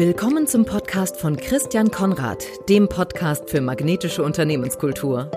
[0.00, 5.30] Willkommen zum Podcast von Christian Konrad, dem Podcast für magnetische Unternehmenskultur.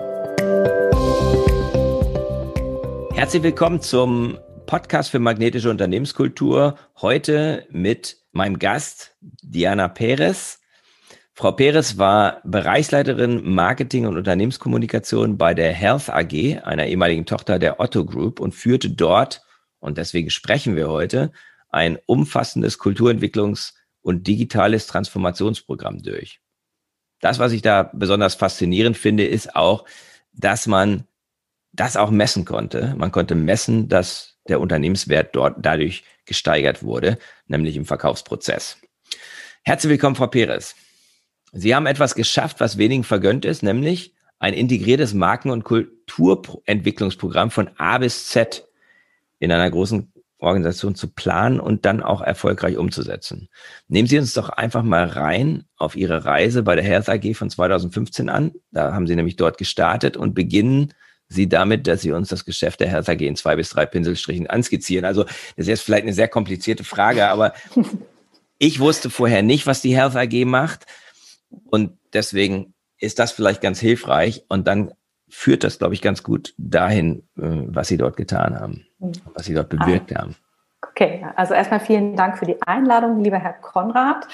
[3.12, 6.78] Herzlich willkommen zum Podcast für magnetische Unternehmenskultur.
[6.98, 10.60] Heute mit meinem Gast Diana Perez.
[11.34, 17.80] Frau Perez war Bereichsleiterin Marketing und Unternehmenskommunikation bei der Health AG, einer ehemaligen Tochter der
[17.80, 19.42] Otto Group und führte dort,
[19.80, 21.32] und deswegen sprechen wir heute,
[21.68, 26.40] ein umfassendes Kulturentwicklungs- und digitales Transformationsprogramm durch.
[27.20, 29.86] Das, was ich da besonders faszinierend finde, ist auch,
[30.32, 31.04] dass man
[31.72, 32.94] das auch messen konnte.
[32.96, 38.76] Man konnte messen, dass der Unternehmenswert dort dadurch gesteigert wurde, nämlich im Verkaufsprozess.
[39.62, 40.76] Herzlich willkommen, Frau Perez.
[41.52, 47.70] Sie haben etwas geschafft, was wenigen vergönnt ist, nämlich ein integriertes Marken- und Kulturentwicklungsprogramm von
[47.78, 48.68] A bis Z
[49.38, 53.48] in einer großen Organisation zu planen und dann auch erfolgreich umzusetzen.
[53.88, 57.50] Nehmen Sie uns doch einfach mal rein auf Ihre Reise bei der Health AG von
[57.50, 58.52] 2015 an.
[58.70, 60.92] Da haben Sie nämlich dort gestartet und beginnen
[61.28, 64.46] Sie damit, dass Sie uns das Geschäft der Health AG in zwei bis drei Pinselstrichen
[64.46, 65.04] anskizzieren.
[65.04, 67.54] Also das ist jetzt vielleicht eine sehr komplizierte Frage, aber
[68.58, 70.86] ich wusste vorher nicht, was die Health AG macht
[71.70, 74.92] und deswegen ist das vielleicht ganz hilfreich und dann
[75.28, 78.86] führt das, glaube ich, ganz gut dahin, äh, was Sie dort getan haben.
[79.34, 80.22] Was Sie dort bewirkt ah.
[80.22, 80.36] haben.
[80.90, 84.28] Okay, also erstmal vielen Dank für die Einladung, lieber Herr Konrad.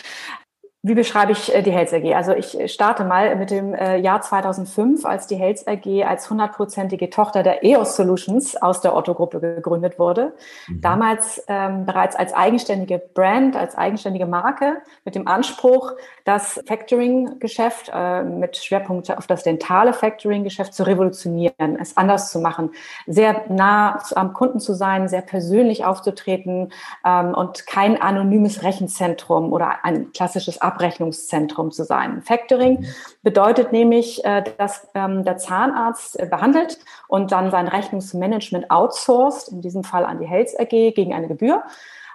[0.83, 2.15] Wie beschreibe ich äh, die Health AG?
[2.15, 6.31] Also ich äh, starte mal mit dem äh, Jahr 2005, als die Health AG als
[6.31, 10.33] hundertprozentige Tochter der EOS Solutions aus der Otto-Gruppe gegründet wurde.
[10.69, 10.81] Mhm.
[10.81, 15.93] Damals ähm, bereits als eigenständige Brand, als eigenständige Marke mit dem Anspruch,
[16.25, 22.71] das Factoring-Geschäft äh, mit Schwerpunkt auf das dentale Factoring-Geschäft zu revolutionieren, es anders zu machen,
[23.07, 26.73] sehr nah am Kunden zu sein, sehr persönlich aufzutreten
[27.05, 32.23] ähm, und kein anonymes Rechenzentrum oder ein klassisches Abrechnungszentrum zu sein.
[32.23, 32.87] Factoring
[33.23, 36.79] bedeutet nämlich, äh, dass ähm, der Zahnarzt äh, behandelt
[37.09, 41.63] und dann sein Rechnungsmanagement outsourced, in diesem Fall an die Health AG gegen eine Gebühr.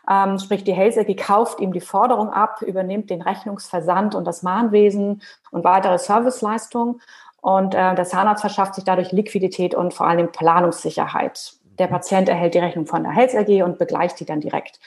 [0.09, 4.43] Ähm, sprich, die Health AG kauft ihm die Forderung ab, übernimmt den Rechnungsversand und das
[4.43, 7.01] Mahnwesen und weitere Serviceleistungen.
[7.41, 11.53] Und äh, der Zahnarzt verschafft sich dadurch Liquidität und vor allem Planungssicherheit.
[11.77, 14.79] Der Patient erhält die Rechnung von der Health AG und begleicht die dann direkt.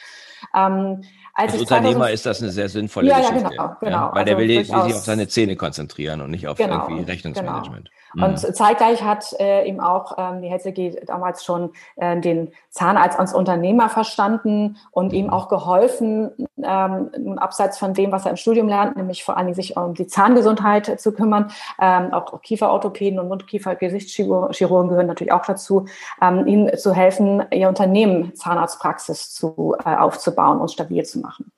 [0.54, 1.03] Ähm,
[1.38, 3.43] als, als Unternehmer ist das eine sehr sinnvolle ja, Geschichte.
[3.43, 3.91] Ja, genau, genau.
[3.91, 7.04] Ja, weil also der will sich auf seine Zähne konzentrieren und nicht auf genau, irgendwie
[7.04, 7.84] Rechnungsmanagement.
[7.84, 8.07] Genau.
[8.14, 8.22] Mhm.
[8.22, 13.34] Und zeitgleich hat äh, eben auch ähm, die HZG damals schon äh, den Zahnarzt als
[13.34, 16.30] Unternehmer verstanden und ihm auch geholfen,
[16.62, 19.94] ähm, abseits von dem, was er im Studium lernt, nämlich vor allen Dingen sich um
[19.94, 21.50] die Zahngesundheit zu kümmern.
[21.80, 25.86] Ähm, auch Kieferorthopäden und Mundkiefer-Gesichtschirurgen gehören natürlich auch dazu,
[26.22, 31.50] ähm, ihnen zu helfen, ihr Unternehmen Zahnarztpraxis zu, äh, aufzubauen und stabil zu machen.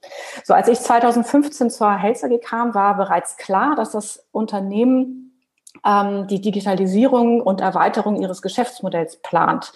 [0.45, 5.30] So, als ich 2015 zur AG kam, war bereits klar, dass das Unternehmen
[5.85, 9.73] die Digitalisierung und Erweiterung ihres Geschäftsmodells plant.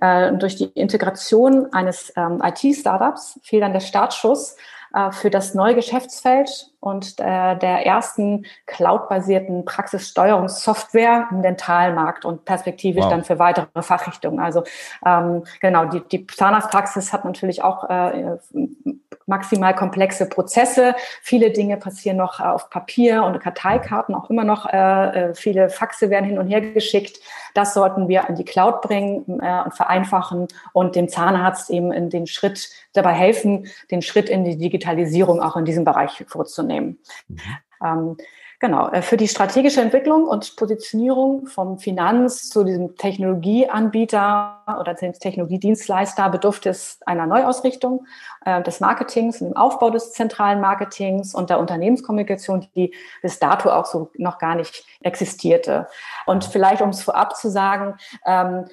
[0.00, 4.56] Äh, durch die Integration eines ähm, IT-Startups fiel dann der Startschuss
[4.94, 13.04] äh, für das neue Geschäftsfeld und äh, der ersten cloud-basierten Praxissteuerungssoftware im Dentalmarkt und perspektivisch
[13.04, 13.10] wow.
[13.10, 14.40] dann für weitere Fachrichtungen.
[14.40, 14.64] Also
[15.04, 17.88] ähm, genau, die, die Zahnarztpraxis hat natürlich auch
[19.26, 20.94] maximal komplexe Prozesse.
[21.20, 25.68] Viele Dinge passieren noch äh, auf Papier und Karteikarten, auch immer noch äh, äh, viele
[25.68, 27.20] Faxe werden hin und her geschickt.
[27.54, 32.10] Das sollten wir in die Cloud bringen äh, und vereinfachen und dem Zahnarzt eben in
[32.10, 36.98] den Schritt dabei helfen, den Schritt in die Digitalisierung auch in diesem Bereich vorzunehmen.
[37.28, 37.38] Mhm.
[37.84, 38.16] Ähm,
[38.58, 46.30] Genau, äh, für die strategische Entwicklung und Positionierung vom Finanz zu diesem Technologieanbieter oder Technologiedienstleister
[46.30, 48.06] bedurfte es einer Neuausrichtung
[48.46, 53.84] äh, des Marketings, dem Aufbau des zentralen Marketings und der Unternehmenskommunikation, die bis dato auch
[53.84, 55.86] so noch gar nicht existierte.
[56.24, 58.64] Und vielleicht, um es vorab zu sagen, ähm,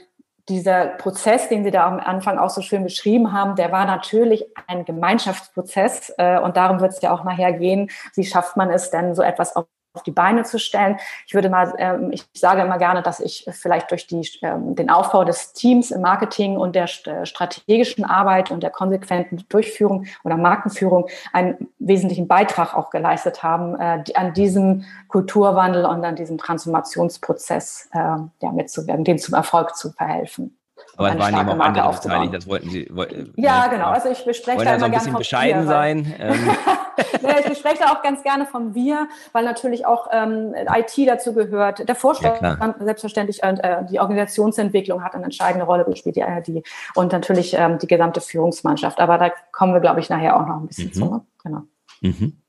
[0.50, 4.46] dieser Prozess, den Sie da am Anfang auch so schön beschrieben haben, der war natürlich
[4.68, 8.90] ein Gemeinschaftsprozess äh, und darum wird es ja auch nachher gehen, wie schafft man es
[8.90, 10.98] denn, so etwas auf auf die Beine zu stellen.
[11.28, 14.90] Ich würde mal, ähm, ich sage immer gerne, dass ich vielleicht durch die, ähm, den
[14.90, 20.38] Aufbau des Teams im Marketing und der äh, strategischen Arbeit und der konsequenten Durchführung oder
[20.38, 27.50] Markenführung einen wesentlichen Beitrag auch geleistet haben, äh, an diesem Kulturwandel und an diesem Transformationsprozz
[27.50, 27.60] äh,
[27.94, 30.58] ja, mitzuwirken, dem zum Erfolg zu verhelfen.
[30.96, 32.88] Aber es waren eben auch andere beteiligt, das wollten Sie.
[32.92, 33.88] Wollten, ja, genau.
[33.88, 36.14] Also ich bespreche da immer ein bisschen bescheiden wir, sein.
[36.20, 36.50] Ähm.
[37.22, 41.34] ja, ich bespreche da auch ganz gerne von wir, weil natürlich auch ähm, IT dazu
[41.34, 41.88] gehört.
[41.88, 46.64] Der Vorstand ja, selbstverständlich und äh, die Organisationsentwicklung hat eine entscheidende Rolle gespielt, die ARD
[46.94, 49.00] und natürlich ähm, die gesamte Führungsmannschaft.
[49.00, 50.94] Aber da kommen wir, glaube ich, nachher auch noch ein bisschen mhm.
[50.94, 51.06] zu.
[51.06, 51.22] Ne?
[51.44, 51.62] Genau.
[52.02, 52.42] Mhm.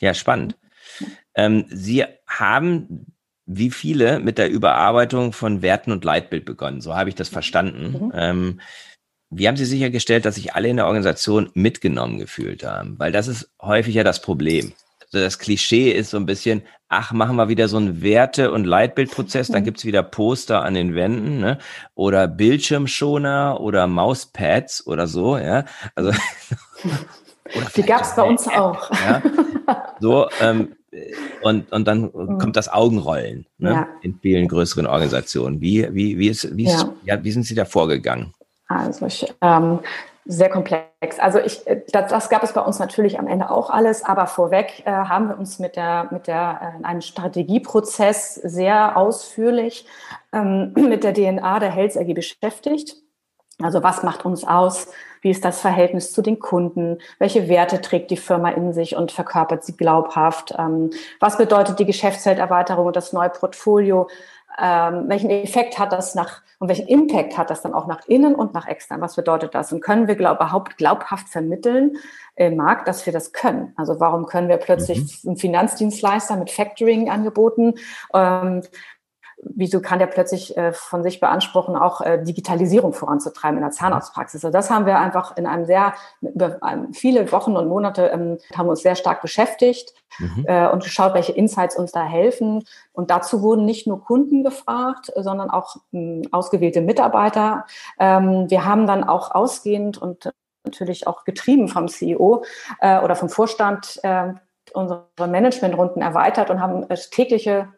[0.00, 0.58] Ja, spannend.
[1.34, 3.06] Ähm, Sie haben
[3.48, 6.82] wie viele mit der Überarbeitung von Werten und Leitbild begonnen.
[6.82, 8.04] So habe ich das verstanden.
[8.04, 8.12] Mhm.
[8.14, 8.60] Ähm,
[9.30, 12.98] wie haben Sie sichergestellt, dass sich alle in der Organisation mitgenommen gefühlt haben?
[12.98, 14.72] Weil das ist häufig ja das Problem.
[15.00, 18.64] Also das Klischee ist so ein bisschen, ach, machen wir wieder so einen Werte- und
[18.64, 19.64] Leitbildprozess, dann mhm.
[19.64, 21.58] gibt's wieder Poster an den Wänden, ne?
[21.94, 25.64] Oder Bildschirmschoner oder Mauspads oder so, ja.
[25.94, 26.12] Also
[27.76, 28.90] Die gab's bei uns auch.
[28.90, 29.22] Ja?
[30.00, 30.76] So, ähm,
[31.42, 32.38] und, und dann mhm.
[32.38, 33.70] kommt das Augenrollen ne?
[33.70, 33.88] ja.
[34.02, 35.60] in vielen größeren Organisationen.
[35.60, 37.16] Wie, wie, wie, ist, wie, ist, ja.
[37.16, 38.32] ja wie sind Sie da vorgegangen?
[38.68, 39.80] Also ich, ähm,
[40.30, 41.18] sehr komplex.
[41.18, 44.26] Also ich, äh, das, das, gab es bei uns natürlich am Ende auch alles, aber
[44.26, 49.86] vorweg äh, haben wir uns mit der mit der äh, einem Strategieprozess sehr ausführlich
[50.32, 52.96] ähm, mit der DNA der Health AG beschäftigt.
[53.60, 54.88] Also was macht uns aus?
[55.20, 56.98] Wie ist das Verhältnis zu den Kunden?
[57.18, 60.54] Welche Werte trägt die Firma in sich und verkörpert sie glaubhaft?
[60.58, 64.08] Ähm, was bedeutet die Geschäftsfelderweiterung und das neue Portfolio?
[64.60, 68.34] Ähm, welchen Effekt hat das nach und welchen Impact hat das dann auch nach innen
[68.34, 69.00] und nach extern?
[69.00, 69.72] Was bedeutet das?
[69.72, 71.96] Und können wir glaub, überhaupt glaubhaft vermitteln
[72.34, 73.72] im Markt, dass wir das können?
[73.76, 75.30] Also warum können wir plötzlich mhm.
[75.30, 77.74] einen Finanzdienstleister mit Factoring-Angeboten
[78.12, 78.62] ähm,
[79.42, 84.44] wieso kann der plötzlich äh, von sich beanspruchen, auch äh, Digitalisierung voranzutreiben in der Zahnarztpraxis?
[84.44, 86.58] Also das haben wir einfach in einem sehr, über
[86.92, 90.44] viele Wochen und Monate ähm, haben wir uns sehr stark beschäftigt mhm.
[90.46, 92.64] äh, und geschaut, welche Insights uns da helfen.
[92.92, 97.66] Und dazu wurden nicht nur Kunden gefragt, sondern auch ähm, ausgewählte Mitarbeiter.
[97.98, 100.32] Ähm, wir haben dann auch ausgehend und
[100.64, 102.44] natürlich auch getrieben vom CEO
[102.80, 104.32] äh, oder vom Vorstand äh,
[104.74, 107.68] unsere Managementrunden erweitert und haben äh, tägliche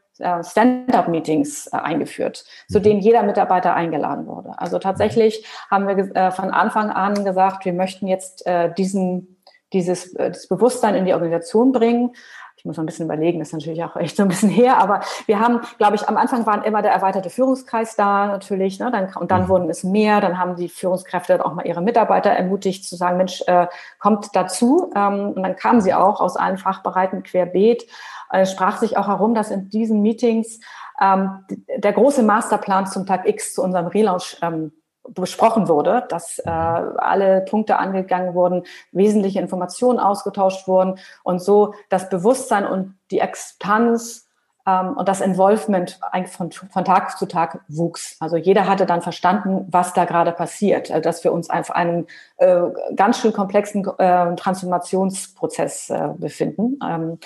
[0.43, 2.83] Stand-up-Meetings äh, eingeführt, zu mhm.
[2.83, 4.55] denen jeder Mitarbeiter eingeladen wurde.
[4.59, 8.45] Also tatsächlich haben wir äh, von Anfang an gesagt, wir möchten jetzt
[8.79, 9.41] diesen,
[9.73, 12.13] dieses, das Bewusstsein in die Organisation bringen.
[12.61, 14.77] Ich muss noch ein bisschen überlegen, das ist natürlich auch echt so ein bisschen her,
[14.77, 18.91] aber wir haben, glaube ich, am Anfang waren immer der erweiterte Führungskreis da natürlich, ne,
[18.91, 19.49] dann, und dann mhm.
[19.49, 23.43] wurden es mehr, dann haben die Führungskräfte auch mal ihre Mitarbeiter ermutigt zu sagen, Mensch,
[23.47, 23.67] äh,
[23.99, 27.87] kommt dazu, ähm, und dann kamen sie auch aus allen Fachbereichen querbeet
[28.31, 30.61] äh, sprach sich auch herum, dass in diesen Meetings
[31.01, 31.45] ähm,
[31.77, 34.73] der große Masterplan zum Tag X zu unserem Relaunch ähm,
[35.09, 42.09] besprochen wurde, dass äh, alle Punkte angegangen wurden, wesentliche Informationen ausgetauscht wurden und so das
[42.09, 44.29] Bewusstsein und die Akzeptanz
[44.67, 48.17] ähm, und das Involvement eigentlich von, von Tag zu Tag wuchs.
[48.21, 52.07] Also jeder hatte dann verstanden, was da gerade passiert, äh, dass wir uns auf einem
[52.37, 52.61] äh,
[52.95, 56.79] ganz schön komplexen äh, Transformationsprozess äh, befinden.
[56.87, 57.19] Ähm,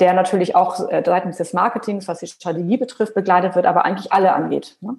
[0.00, 4.12] der natürlich auch äh, seitens des Marketings, was die Strategie betrifft, begleitet wird, aber eigentlich
[4.12, 4.76] alle angeht.
[4.80, 4.96] Ne?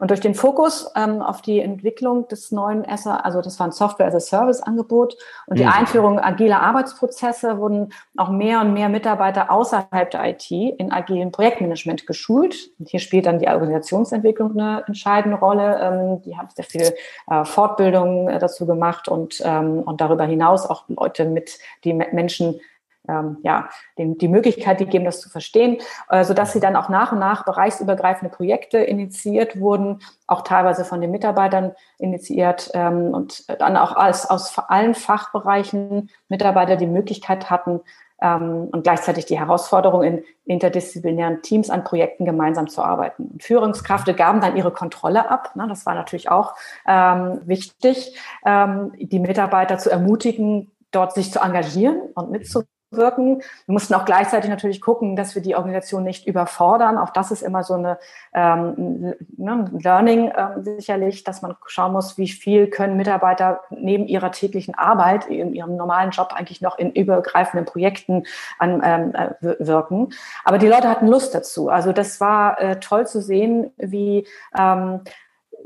[0.00, 3.72] Und durch den Fokus ähm, auf die Entwicklung des neuen SR, also das war ein
[3.72, 5.16] Software-as-a-Service-Angebot
[5.46, 5.72] und die mhm.
[5.72, 12.06] Einführung agiler Arbeitsprozesse wurden auch mehr und mehr Mitarbeiter außerhalb der IT in agilen Projektmanagement
[12.06, 12.70] geschult.
[12.78, 15.78] Und hier spielt dann die Organisationsentwicklung eine entscheidende Rolle.
[15.80, 16.94] Ähm, die haben sehr viel
[17.30, 22.60] äh, Fortbildung äh, dazu gemacht und, ähm, und darüber hinaus auch Leute mit, die Menschen
[23.08, 23.68] ähm, ja,
[23.98, 27.44] den, die Möglichkeit gegeben, das zu verstehen, äh, sodass sie dann auch nach und nach
[27.44, 34.28] bereichsübergreifende Projekte initiiert wurden, auch teilweise von den Mitarbeitern initiiert ähm, und dann auch als,
[34.28, 37.80] aus allen Fachbereichen Mitarbeiter die Möglichkeit hatten,
[38.20, 43.26] ähm, und gleichzeitig die Herausforderung, in interdisziplinären Teams an Projekten gemeinsam zu arbeiten.
[43.32, 45.56] Und Führungskräfte gaben dann ihre Kontrolle ab.
[45.56, 46.54] Ne, das war natürlich auch
[46.86, 53.38] ähm, wichtig, ähm, die Mitarbeiter zu ermutigen, dort sich zu engagieren und mitzuwirken wirken.
[53.66, 56.98] Wir mussten auch gleichzeitig natürlich gucken, dass wir die Organisation nicht überfordern.
[56.98, 57.98] Auch das ist immer so eine
[58.34, 64.32] ähm, ne, Learning ähm, sicherlich, dass man schauen muss, wie viel können Mitarbeiter neben ihrer
[64.32, 68.24] täglichen Arbeit in ihrem normalen Job eigentlich noch in übergreifenden Projekten
[68.58, 70.12] an, ähm, äh, wirken.
[70.44, 71.68] Aber die Leute hatten Lust dazu.
[71.68, 74.26] Also das war äh, toll zu sehen, wie
[74.58, 75.00] ähm,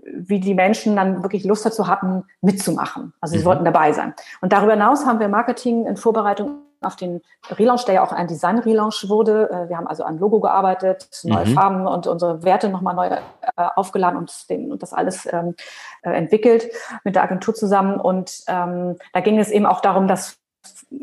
[0.06, 3.14] wie die Menschen dann wirklich Lust dazu hatten, mitzumachen.
[3.20, 3.46] Also sie mhm.
[3.46, 4.14] wollten dabei sein.
[4.40, 8.26] Und darüber hinaus haben wir Marketing in Vorbereitung auf den Relaunch, der ja auch ein
[8.26, 9.50] Design-Relaunch wurde.
[9.50, 11.54] Äh, wir haben also an Logo gearbeitet, neue mhm.
[11.54, 13.20] Farben und unsere Werte nochmal neu äh,
[13.76, 15.54] aufgeladen und, den, und das alles ähm,
[16.02, 16.66] äh, entwickelt
[17.04, 18.00] mit der Agentur zusammen.
[18.00, 20.38] Und ähm, da ging es eben auch darum, dass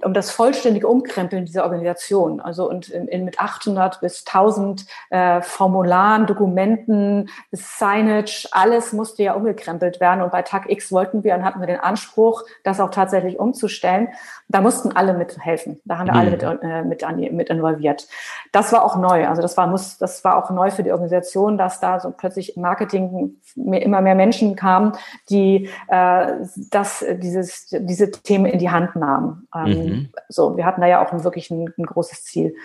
[0.03, 2.39] um das vollständige Umkrempeln dieser Organisation.
[2.39, 9.33] Also und in, in mit 800 bis 1000 äh, Formularen, Dokumenten, Signage, alles musste ja
[9.33, 10.21] umgekrempelt werden.
[10.21, 14.09] Und bei Tag X wollten wir und hatten wir den Anspruch, das auch tatsächlich umzustellen.
[14.51, 15.79] Da mussten alle mithelfen.
[15.85, 16.19] Da haben wir mhm.
[16.19, 18.07] alle mit, äh, mit, an, mit involviert.
[18.51, 19.27] Das war auch neu.
[19.27, 22.57] Also das war muss, das war auch neu für die Organisation, dass da so plötzlich
[22.57, 24.93] im Marketing mehr, immer mehr Menschen kamen,
[25.29, 26.33] die äh,
[26.69, 29.47] das, dieses, diese Themen in die Hand nahmen.
[29.55, 30.09] Ähm, mhm.
[30.27, 32.55] So, wir hatten da ja auch ein, wirklich ein, ein, großes Ziel.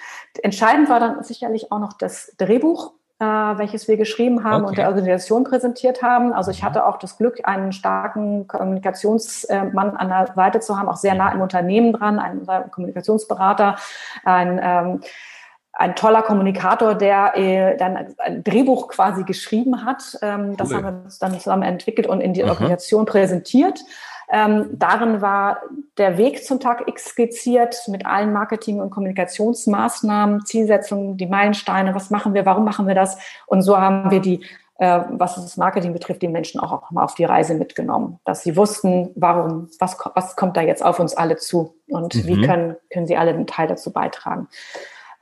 [0.43, 4.69] Entscheidend war dann sicherlich auch noch das Drehbuch, äh, welches wir geschrieben haben okay.
[4.69, 6.33] und der Organisation präsentiert haben.
[6.33, 6.67] Also ich mhm.
[6.67, 11.33] hatte auch das Glück, einen starken Kommunikationsmann an der Seite zu haben, auch sehr nah
[11.33, 13.77] im Unternehmen dran, einen Kommunikationsberater,
[14.25, 15.01] ein ähm,
[15.79, 20.19] ein toller Kommunikator, der äh, dann ein Drehbuch quasi geschrieben hat.
[20.23, 20.55] Ähm, cool.
[20.57, 22.49] Das haben wir uns dann zusammen entwickelt und in die mhm.
[22.49, 23.81] Organisation präsentiert.
[24.33, 25.61] Ähm, darin war
[25.99, 32.11] der Weg zum Tag X skizziert mit allen Marketing- und Kommunikationsmaßnahmen, Zielsetzungen, die Meilensteine, was
[32.11, 33.19] machen wir, warum machen wir das?
[33.47, 34.45] Und so haben wir die,
[34.79, 38.43] äh, was das Marketing betrifft, die Menschen auch, auch mal auf die Reise mitgenommen, dass
[38.43, 42.27] sie wussten, warum, was, was kommt da jetzt auf uns alle zu und mhm.
[42.27, 44.49] wie können, können sie alle einen Teil dazu beitragen.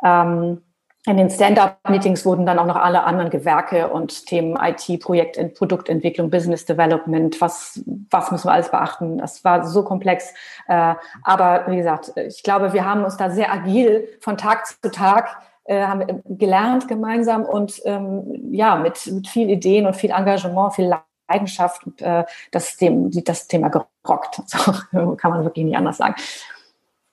[0.02, 0.62] Ähm,
[1.06, 6.30] in den Stand-up-Meetings wurden dann auch noch alle anderen Gewerke und Themen IT, Projekt, Produktentwicklung,
[6.30, 9.18] Business Development, was, was müssen wir alles beachten?
[9.18, 10.32] Das war so komplex.
[10.66, 14.90] Äh, aber wie gesagt, ich glaube, wir haben uns da sehr agil von Tag zu
[14.90, 20.75] Tag äh, haben gelernt gemeinsam und ähm, ja, mit, mit viel Ideen und viel Engagement,
[20.75, 20.90] viel
[21.28, 24.42] Leidenschaft äh, das, das Thema gerockt.
[24.92, 26.14] So kann man wirklich nicht anders sagen.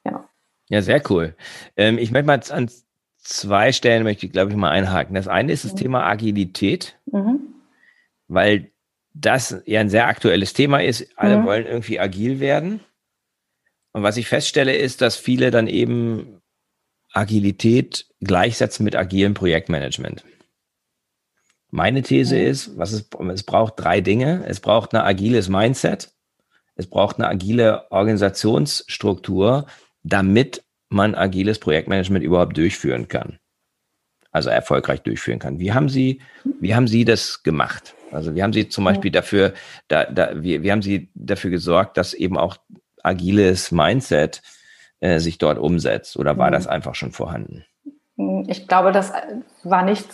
[0.03, 0.24] Genau.
[0.69, 1.36] Ja, sehr cool.
[1.75, 2.69] Ähm, ich möchte mal an
[3.21, 5.15] zwei Stellen möchte ich, glaube ich, mal einhaken.
[5.15, 5.77] Das eine ist das mhm.
[5.77, 7.39] Thema Agilität, mhm.
[8.27, 8.71] weil
[9.13, 11.07] das ja ein sehr aktuelles Thema ist.
[11.17, 11.45] Alle mhm.
[11.45, 12.81] wollen irgendwie agil werden.
[13.93, 16.41] Und was ich feststelle, ist, dass viele dann eben
[17.13, 20.23] Agilität gleichsetzen mit agilem Projektmanagement.
[21.69, 24.43] Meine These ist, was es, es braucht drei Dinge.
[24.47, 26.13] Es braucht ein agiles Mindset.
[26.75, 29.67] Es braucht eine agile Organisationsstruktur,
[30.03, 33.39] damit man agiles Projektmanagement überhaupt durchführen kann.
[34.31, 35.60] Also erfolgreich durchführen kann.
[35.60, 36.21] Wie haben Sie,
[36.60, 37.95] wie haben Sie das gemacht?
[38.12, 39.53] Also wie haben Sie zum Beispiel dafür,
[39.88, 42.57] da, da, wie, wie haben Sie dafür gesorgt, dass eben auch
[43.03, 44.41] agiles Mindset
[45.00, 46.17] äh, sich dort umsetzt?
[46.17, 47.65] Oder war das einfach schon vorhanden?
[48.48, 49.12] Ich glaube, das
[49.63, 50.07] war nicht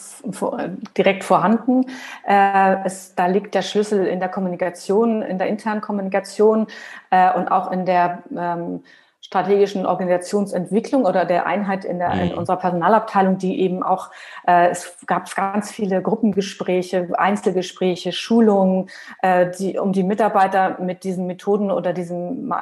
[0.98, 1.86] direkt vorhanden.
[2.26, 6.68] Äh, es, da liegt der Schlüssel in der Kommunikation, in der internen Kommunikation
[7.10, 8.84] äh, und auch in der ähm,
[9.28, 12.38] strategischen Organisationsentwicklung oder der Einheit in, der, in mhm.
[12.38, 14.10] unserer Personalabteilung, die eben auch,
[14.48, 18.90] äh, es gab ganz viele Gruppengespräche, Einzelgespräche, Schulungen,
[19.22, 22.54] äh, die, um die Mitarbeiter mit diesen Methoden oder diesem,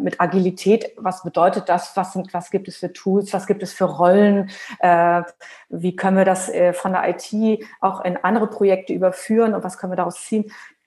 [0.00, 3.72] mit Agilität, was bedeutet das, was, sind, was gibt es für Tools, was gibt es
[3.72, 5.22] für Rollen, äh,
[5.68, 9.78] wie können wir das äh, von der IT auch in andere Projekte überführen und was
[9.78, 10.44] können wir daraus ziehen,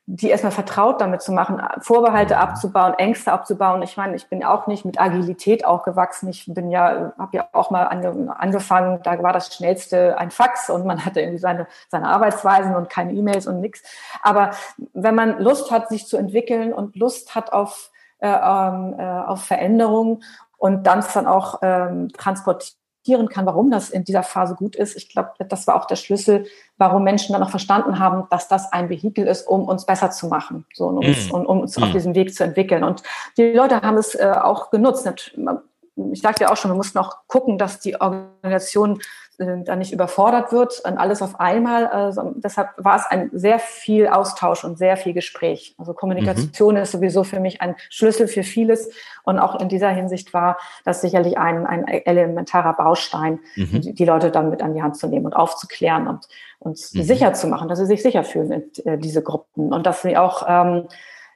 [0.09, 2.39] die erstmal vertraut damit zu machen, Vorbehalte mhm.
[2.39, 3.81] abzubauen, Ängste abzubauen.
[3.81, 6.29] Ich meine, ich bin auch nicht mit Agilität aufgewachsen.
[6.29, 10.69] Ich bin ja, habe ja auch mal ange, angefangen, da war das schnellste ein Fax
[10.69, 13.83] und man hatte irgendwie seine, seine Arbeitsweisen und keine E-Mails und nichts.
[14.23, 14.51] Aber
[14.93, 19.43] wenn man Lust hat, sich zu entwickeln und Lust hat auf, äh, ähm, äh, auf
[19.43, 20.23] Veränderung
[20.57, 24.95] und dann dann auch ähm, transportiert, reflektieren kann, warum das in dieser Phase gut ist.
[24.95, 26.45] Ich glaube, das war auch der Schlüssel,
[26.77, 30.27] warum Menschen dann auch verstanden haben, dass das ein Vehikel ist, um uns besser zu
[30.27, 31.33] machen, so um, uns, mm.
[31.33, 31.83] um, um uns mm.
[31.83, 32.83] auf diesem Weg zu entwickeln.
[32.83, 33.03] Und
[33.37, 35.07] die Leute haben es äh, auch genutzt.
[36.11, 38.99] Ich sagte ja auch schon, wir mussten auch gucken, dass die Organisation
[39.39, 41.87] äh, da nicht überfordert wird und alles auf einmal.
[41.87, 45.75] Also deshalb war es ein sehr viel Austausch und sehr viel Gespräch.
[45.77, 46.81] Also Kommunikation mhm.
[46.81, 48.89] ist sowieso für mich ein Schlüssel für vieles.
[49.23, 53.81] Und auch in dieser Hinsicht war das sicherlich ein, ein elementarer Baustein, mhm.
[53.81, 56.27] die, die, Leute dann mit an die Hand zu nehmen und aufzuklären und
[56.59, 57.03] uns mhm.
[57.03, 60.17] sicher zu machen, dass sie sich sicher fühlen in äh, diese Gruppen und dass sie
[60.17, 60.87] auch ähm,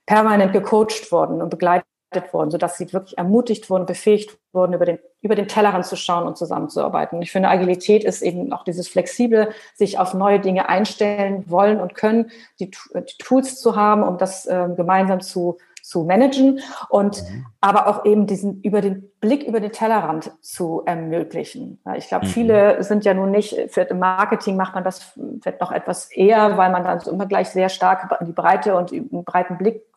[0.07, 1.85] permanent gecoacht wurden und begleitet
[2.33, 6.27] worden, sodass sie wirklich ermutigt wurden, befähigt wurden, über den, über den Tellerrand zu schauen
[6.27, 7.21] und zusammenzuarbeiten.
[7.21, 11.95] Ich finde, Agilität ist eben auch dieses flexible, sich auf neue Dinge einstellen wollen und
[11.95, 17.45] können, die, die Tools zu haben, um das äh, gemeinsam zu, zu managen und mhm.
[17.59, 21.79] aber auch eben diesen über den Blick über den Tellerrand zu ermöglichen.
[21.95, 22.29] Ich glaube, mhm.
[22.29, 26.57] viele sind ja nun nicht, für im Marketing macht man das vielleicht noch etwas eher,
[26.57, 29.90] weil man dann so immer gleich sehr stark in die Breite und einen breiten Blick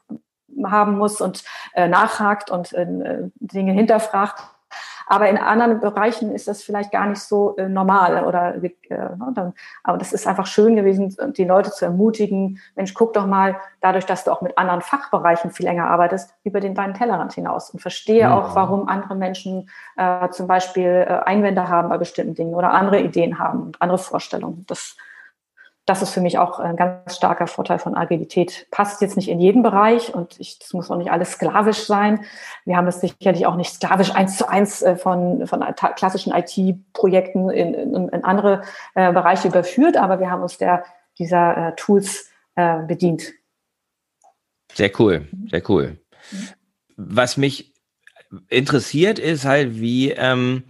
[0.65, 1.45] haben muss und
[1.75, 2.87] äh, nachhakt und äh,
[3.37, 4.43] Dinge hinterfragt.
[5.07, 9.33] Aber in anderen Bereichen ist das vielleicht gar nicht so äh, normal oder äh, ne,
[9.35, 12.59] dann, aber das ist einfach schön gewesen, die Leute zu ermutigen.
[12.75, 16.61] Mensch, guck doch mal, dadurch, dass du auch mit anderen Fachbereichen viel länger arbeitest, über
[16.61, 18.39] den deinen Tellerrand hinaus und verstehe ja.
[18.39, 23.01] auch, warum andere Menschen äh, zum Beispiel äh, Einwände haben bei bestimmten Dingen oder andere
[23.01, 24.65] Ideen haben und andere Vorstellungen.
[24.67, 24.97] Das
[25.87, 28.67] das ist für mich auch ein ganz starker Vorteil von Agilität.
[28.71, 32.25] Passt jetzt nicht in jeden Bereich und ich, das muss auch nicht alles sklavisch sein.
[32.65, 35.63] Wir haben es sicherlich auch nicht sklavisch eins zu eins äh, von, von
[35.97, 38.63] klassischen IT-Projekten in, in, in, andere
[38.95, 40.85] äh, Bereiche überführt, aber wir haben uns der,
[41.19, 43.33] dieser äh, Tools äh, bedient.
[44.73, 45.99] Sehr cool, sehr cool.
[46.97, 47.75] Was mich
[48.49, 50.65] interessiert ist halt, wie ähm,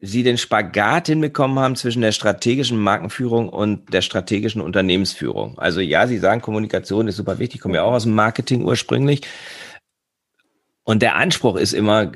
[0.00, 5.58] Sie den Spagat hinbekommen haben zwischen der strategischen Markenführung und der strategischen Unternehmensführung.
[5.58, 9.22] Also ja, Sie sagen, Kommunikation ist super wichtig, kommen ja auch aus dem Marketing ursprünglich.
[10.84, 12.12] Und der Anspruch ist immer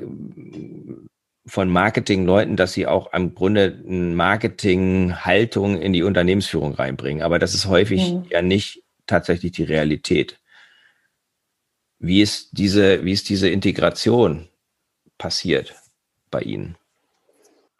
[1.45, 7.21] von Marketingleuten, dass sie auch im Grunde Marketinghaltung in die Unternehmensführung reinbringen.
[7.21, 8.25] Aber das ist häufig mhm.
[8.29, 10.39] ja nicht tatsächlich die Realität.
[11.99, 14.47] Wie ist diese, wie ist diese Integration
[15.17, 15.75] passiert
[16.31, 16.77] bei Ihnen?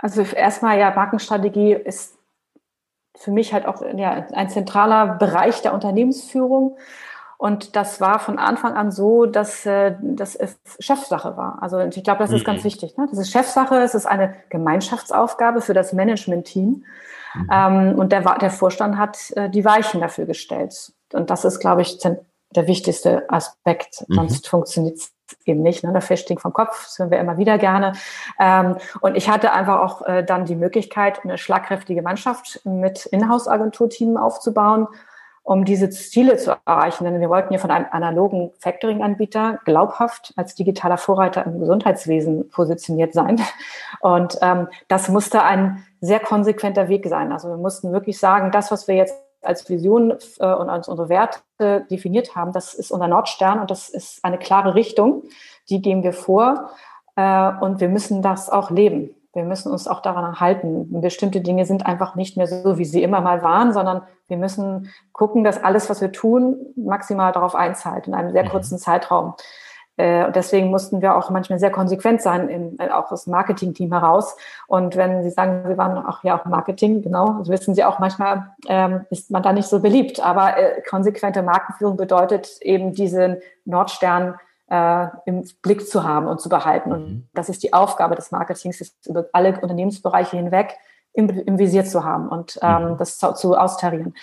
[0.03, 2.17] Also erstmal ja, Markenstrategie ist
[3.15, 6.77] für mich halt auch ja, ein zentraler Bereich der Unternehmensführung.
[7.37, 10.37] Und das war von Anfang an so, dass äh, das
[10.79, 11.59] Chefsache war.
[11.61, 12.47] Also ich glaube, das ist mhm.
[12.47, 12.97] ganz wichtig.
[12.97, 13.07] Ne?
[13.09, 16.83] Das ist Chefsache, es ist eine Gemeinschaftsaufgabe für das Management-Team.
[17.35, 17.49] Mhm.
[17.49, 20.91] Ähm, und der, der Vorstand hat äh, die Weichen dafür gestellt.
[21.13, 24.03] Und das ist, glaube ich, der wichtigste Aspekt.
[24.09, 24.15] Mhm.
[24.15, 25.12] Sonst funktioniert es
[25.45, 25.83] eben nicht.
[25.83, 25.91] Ne?
[25.91, 27.93] Der Fisch stinkt vom Kopf, das hören wir immer wieder gerne.
[28.39, 34.17] Ähm, und ich hatte einfach auch äh, dann die Möglichkeit, eine schlagkräftige Mannschaft mit Inhouse-Agenturteam
[34.17, 34.87] aufzubauen,
[35.43, 37.03] um diese Ziele zu erreichen.
[37.03, 43.13] Denn wir wollten ja von einem analogen Factoring-Anbieter glaubhaft als digitaler Vorreiter im Gesundheitswesen positioniert
[43.13, 43.41] sein.
[43.99, 47.31] Und ähm, das musste ein sehr konsequenter Weg sein.
[47.31, 51.09] Also wir mussten wirklich sagen, das, was wir jetzt als Vision äh, und als unsere
[51.09, 55.23] Werte definiert haben, das ist unser Nordstern und das ist eine klare Richtung,
[55.69, 56.71] die geben wir vor
[57.15, 59.15] äh, und wir müssen das auch leben.
[59.33, 61.01] Wir müssen uns auch daran halten.
[61.01, 64.91] Bestimmte Dinge sind einfach nicht mehr so, wie sie immer mal waren, sondern wir müssen
[65.11, 68.49] gucken, dass alles, was wir tun, maximal darauf einzahlt in einem sehr mhm.
[68.49, 69.33] kurzen Zeitraum.
[69.97, 73.31] Äh, und deswegen mussten wir auch manchmal sehr konsequent sein, in, äh, auch aus dem
[73.31, 74.35] Marketing-Team heraus.
[74.67, 77.99] Und wenn Sie sagen, Sie waren auch ja auch Marketing, genau, also wissen Sie auch,
[77.99, 80.19] manchmal ähm, ist man da nicht so beliebt.
[80.19, 84.35] Aber äh, konsequente Markenführung bedeutet eben diesen Nordstern
[84.69, 86.91] äh, im Blick zu haben und zu behalten.
[86.91, 87.27] Und mhm.
[87.33, 90.75] das ist die Aufgabe des Marketings, ist über alle Unternehmensbereiche hinweg
[91.13, 92.97] im, im Visier zu haben und ähm, mhm.
[92.97, 94.15] das zu, zu austarieren.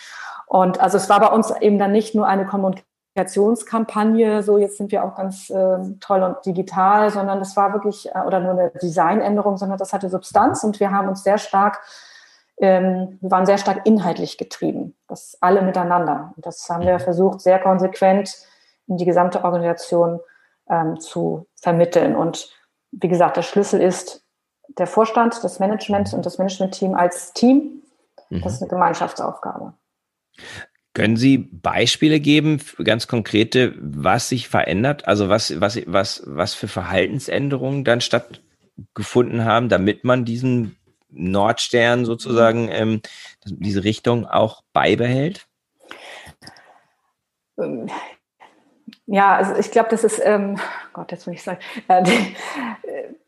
[0.47, 4.77] Und also es war bei uns eben dann nicht nur eine Kommunikation, Kommunikationskampagne, so jetzt
[4.77, 8.53] sind wir auch ganz äh, toll und digital, sondern das war wirklich, äh, oder nur
[8.53, 11.81] eine Designänderung, sondern das hatte Substanz und wir haben uns sehr stark,
[12.59, 16.33] ähm, wir waren sehr stark inhaltlich getrieben, das alle miteinander.
[16.37, 17.01] Und das haben wir mhm.
[17.01, 18.37] versucht, sehr konsequent
[18.87, 20.21] in die gesamte Organisation
[20.69, 22.15] ähm, zu vermitteln.
[22.15, 22.51] Und
[22.93, 24.25] wie gesagt, der Schlüssel ist
[24.69, 27.83] der Vorstand, das Management und das Managementteam als Team.
[28.31, 28.67] Das ist mhm.
[28.67, 29.75] eine Gemeinschaftsaufgabe.
[31.01, 35.09] Können Sie Beispiele geben, ganz konkrete, was sich verändert?
[35.09, 40.77] Also was, was, was, was für Verhaltensänderungen dann stattgefunden haben, damit man diesen
[41.09, 43.01] Nordstern sozusagen, ähm,
[43.47, 45.47] diese Richtung auch beibehält?
[47.59, 47.89] Ähm,
[49.07, 50.59] ja, also ich glaube, das ist, ähm,
[50.93, 52.05] Gott, jetzt will ich sagen, äh,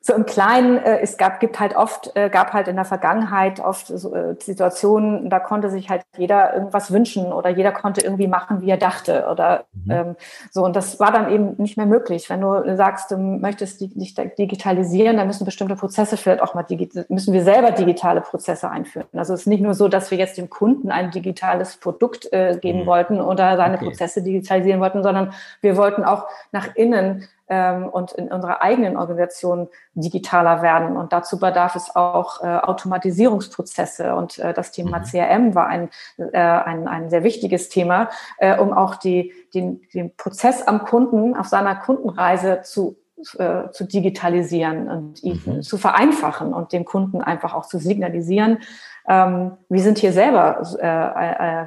[0.05, 3.61] so im Kleinen, äh, es gab, gibt halt oft, äh, gab halt in der Vergangenheit
[3.61, 8.27] oft so, äh, Situationen, da konnte sich halt jeder irgendwas wünschen oder jeder konnte irgendwie
[8.27, 9.91] machen, wie er dachte oder mhm.
[9.91, 10.17] ähm,
[10.51, 10.65] so.
[10.65, 12.29] Und das war dann eben nicht mehr möglich.
[12.29, 16.67] Wenn du sagst, du möchtest dich digitalisieren, dann müssen bestimmte Prozesse vielleicht auch mal,
[17.09, 19.07] müssen wir selber digitale Prozesse einführen.
[19.13, 22.59] Also es ist nicht nur so, dass wir jetzt dem Kunden ein digitales Produkt äh,
[22.61, 22.87] geben mhm.
[22.87, 23.85] wollten oder seine okay.
[23.85, 29.69] Prozesse digitalisieren wollten, sondern wir wollten auch nach innen ähm, und in unserer eigenen Organisation
[29.93, 30.97] digitaler werden.
[30.97, 34.15] Und dazu bedarf es auch äh, Automatisierungsprozesse.
[34.15, 35.05] Und äh, das Thema mhm.
[35.05, 40.17] CRM war ein, äh, ein, ein sehr wichtiges Thema, äh, um auch die, den, den
[40.17, 42.97] Prozess am Kunden auf seiner Kundenreise zu
[43.39, 45.63] äh, zu digitalisieren und ihn mhm.
[45.63, 48.59] zu vereinfachen und dem Kunden einfach auch zu signalisieren,
[49.09, 51.65] ähm, wir sind hier selber äh,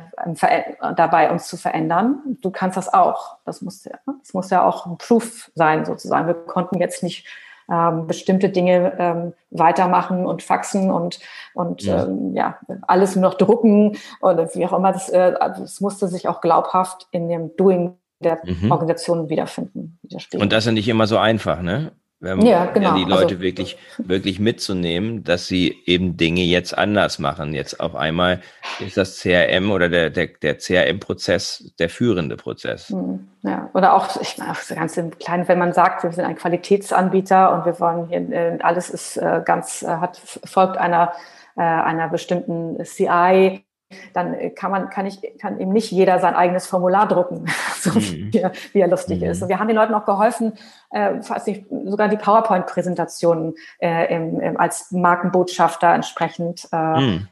[0.48, 2.38] äh, dabei, uns zu verändern.
[2.42, 3.38] Du kannst das auch.
[3.46, 6.28] Das muss, ja, das muss ja auch ein Proof sein, sozusagen.
[6.28, 7.28] Wir konnten jetzt nicht
[7.70, 11.20] ähm, bestimmte Dinge ähm, weitermachen und faxen und,
[11.54, 12.06] und ja.
[12.06, 14.94] Ähm, ja, alles nur noch drucken oder wie auch immer.
[14.94, 18.72] Das, äh, das musste sich auch glaubhaft in dem Doing der mhm.
[18.72, 20.00] Organisation wiederfinden.
[20.34, 21.92] Und das ist ja nicht immer so einfach, ne?
[22.22, 22.96] Wenn, ja, genau.
[22.96, 27.54] die Leute also, wirklich, wirklich mitzunehmen, dass sie eben Dinge jetzt anders machen.
[27.54, 28.42] Jetzt auf einmal
[28.80, 32.90] ist das CRM oder der, der, der CRM-Prozess der führende Prozess.
[32.90, 36.38] Hm, ja, oder auch, ich meine, ganz im Kleinen, wenn man sagt, wir sind ein
[36.38, 41.14] Qualitätsanbieter und wir wollen hier, äh, alles ist äh, ganz, äh, hat, folgt einer,
[41.58, 43.65] einer bestimmten CI,
[44.14, 47.46] dann kann man, kann ich, kann eben nicht jeder sein eigenes Formular drucken,
[47.80, 48.32] so mhm.
[48.32, 49.30] wie, er, wie, er, lustig mhm.
[49.30, 49.44] ist.
[49.44, 50.54] Und wir haben den Leuten auch geholfen,
[50.92, 57.28] äh, fast nicht, sogar die PowerPoint-Präsentationen äh, im, im, als Markenbotschafter entsprechend äh, mhm.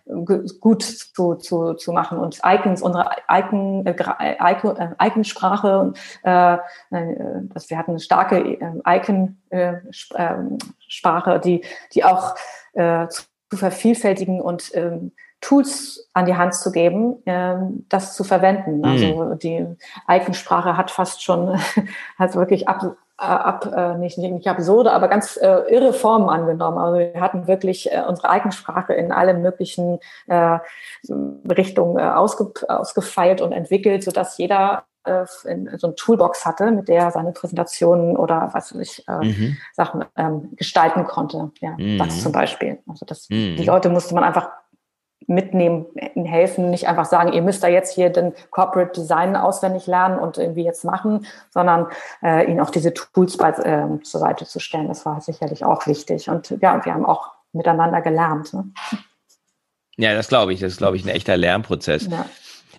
[0.60, 6.58] gut zu, zu, zu machen und Icons, unsere Icon, äh, Icon, äh, Iconsprache, äh, äh,
[7.54, 11.64] dass wir hatten eine starke äh, Icon-Sprache, äh, die,
[11.94, 12.36] die auch
[12.74, 13.24] äh, zu
[13.58, 15.12] vervielfältigen und ähm,
[15.42, 18.78] Tools an die Hand zu geben, ähm, das zu verwenden.
[18.78, 18.86] Mhm.
[18.86, 19.66] Also die
[20.10, 21.60] Iconsprache hat fast schon,
[22.18, 26.78] hat wirklich ab, ab äh, nicht, nicht absurde, aber ganz äh, irre Formen angenommen.
[26.78, 30.60] Also wir hatten wirklich äh, unsere Iconsprache in alle möglichen äh,
[31.50, 36.88] Richtungen äh, ausge, ausgefeilt und entwickelt, sodass jeder äh, in, so ein Toolbox hatte, mit
[36.88, 39.58] der er seine Präsentationen oder was weiß ich, äh, mhm.
[39.74, 41.52] Sachen ähm, gestalten konnte.
[41.60, 41.98] Ja, mhm.
[41.98, 42.80] das zum Beispiel.
[42.88, 43.56] Also das, mhm.
[43.58, 44.50] die Leute musste man einfach
[45.28, 45.86] mitnehmen,
[46.16, 50.38] helfen, nicht einfach sagen, ihr müsst da jetzt hier den Corporate Design auswendig lernen und
[50.38, 51.88] irgendwie jetzt machen, sondern
[52.22, 54.88] äh, ihnen auch diese Tools bei, äh, zur Seite zu stellen.
[54.88, 56.30] Das war sicherlich auch wichtig.
[56.30, 58.54] Und ja, wir haben auch miteinander gelernt.
[58.54, 58.66] Ne?
[59.98, 60.60] Ja, das glaube ich.
[60.60, 62.08] Das ist, glaube ich, ein echter Lernprozess.
[62.08, 62.26] Ja.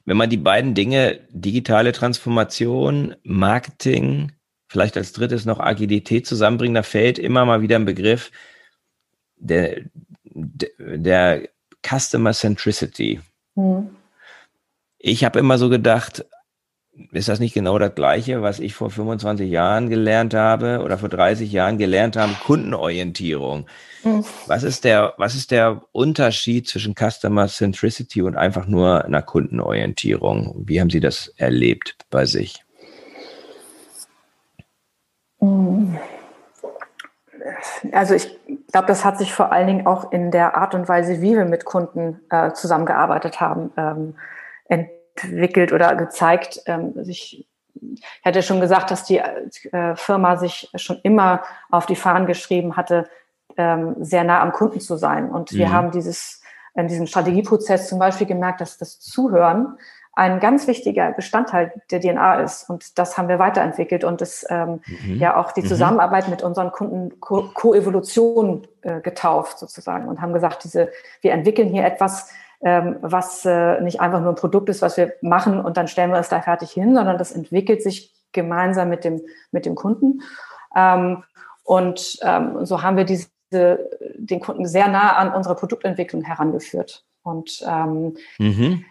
[0.05, 4.33] Wenn man die beiden Dinge, digitale Transformation, Marketing,
[4.69, 8.31] vielleicht als drittes noch Agilität zusammenbringt, da fällt immer mal wieder ein Begriff,
[9.37, 9.83] der,
[10.25, 11.49] der
[11.87, 13.21] Customer Centricity.
[13.55, 13.91] Mhm.
[14.99, 16.25] Ich habe immer so gedacht,
[17.13, 21.09] ist das nicht genau das Gleiche, was ich vor 25 Jahren gelernt habe oder vor
[21.09, 22.33] 30 Jahren gelernt habe?
[22.45, 23.67] Kundenorientierung.
[24.05, 24.25] Mhm.
[24.47, 30.55] Was ist der, was ist der Unterschied zwischen Customer Centricity und einfach nur einer Kundenorientierung?
[30.67, 32.65] Wie haben Sie das erlebt bei sich?
[35.41, 35.99] Mhm.
[37.93, 38.31] Also ich
[38.73, 41.45] glaube, das hat sich vor allen Dingen auch in der Art und Weise, wie wir
[41.45, 44.15] mit Kunden äh, zusammengearbeitet haben, ähm,
[44.69, 45.04] entwickelt
[45.73, 46.61] oder gezeigt.
[46.67, 47.47] Ähm, ich
[48.23, 53.09] hätte schon gesagt, dass die äh, Firma sich schon immer auf die Fahnen geschrieben hatte,
[53.57, 55.31] ähm, sehr nah am Kunden zu sein.
[55.31, 55.73] Und wir mhm.
[55.73, 56.43] haben dieses
[56.77, 59.79] in diesem Strategieprozess zum Beispiel gemerkt, dass das Zuhören
[60.17, 62.69] ein ganz wichtiger Bestandteil der DNA ist.
[62.71, 65.17] Und das haben wir weiterentwickelt und es ähm, mhm.
[65.17, 65.67] ja auch die mhm.
[65.67, 66.31] Zusammenarbeit mhm.
[66.31, 72.31] mit unseren Kunden Co-Evolution äh, getauft sozusagen und haben gesagt, diese, wir entwickeln hier etwas,
[72.65, 76.11] ähm, was äh, nicht einfach nur ein Produkt ist, was wir machen und dann stellen
[76.11, 79.21] wir es da fertig hin, sondern das entwickelt sich gemeinsam mit dem,
[79.53, 80.23] mit dem Kunden.
[80.75, 81.23] Ähm,
[81.63, 87.05] und ähm, so haben wir diese, den Kunden sehr nah an unsere Produktentwicklung herangeführt.
[87.23, 88.85] Und ähm, mhm.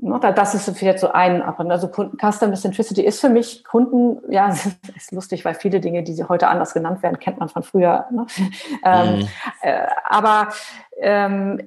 [0.00, 4.48] Das ist vielleicht so ein, also Customer Centricity ist für mich Kunden, ja,
[4.96, 8.06] ist lustig, weil viele Dinge, die heute anders genannt werden, kennt man von früher.
[8.10, 8.26] Ne?
[8.84, 9.28] Ähm, mhm.
[9.60, 10.48] äh, aber
[11.00, 11.60] ähm,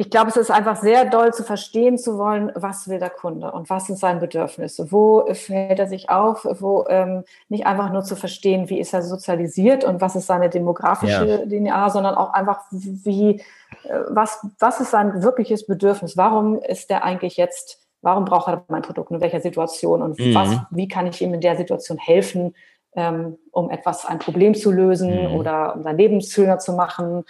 [0.00, 3.50] ich glaube, es ist einfach sehr doll zu verstehen zu wollen, was will der Kunde
[3.50, 8.04] und was sind seine Bedürfnisse, wo fällt er sich auf, wo ähm, nicht einfach nur
[8.04, 11.60] zu verstehen, wie ist er sozialisiert und was ist seine demografische ja.
[11.60, 13.40] DNA, sondern auch einfach, wie,
[13.82, 18.64] äh, was, was ist sein wirkliches Bedürfnis, warum ist der eigentlich jetzt, warum braucht er
[18.68, 20.32] mein Produkt, in welcher Situation und mhm.
[20.32, 22.54] was, wie kann ich ihm in der Situation helfen,
[22.94, 25.34] ähm, um etwas, ein Problem zu lösen mhm.
[25.34, 27.24] oder um sein Leben schöner zu machen.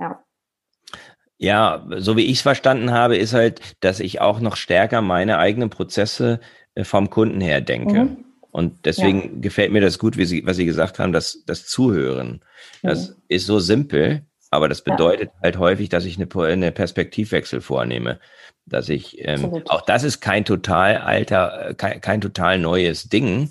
[0.00, 0.20] Ja.
[1.42, 5.38] Ja, so wie ich es verstanden habe, ist halt, dass ich auch noch stärker meine
[5.38, 6.38] eigenen Prozesse
[6.76, 8.04] äh, vom Kunden her denke.
[8.04, 8.24] Mhm.
[8.52, 9.40] Und deswegen ja.
[9.40, 12.42] gefällt mir das gut, wie Sie, was Sie gesagt haben, das, das Zuhören.
[12.82, 13.14] Das mhm.
[13.26, 15.40] ist so simpel, aber das bedeutet ja.
[15.42, 18.20] halt häufig, dass ich eine, eine Perspektivwechsel vornehme.
[18.64, 23.50] Dass ich, ähm, auch das ist kein total alter, äh, kein, kein total neues Ding.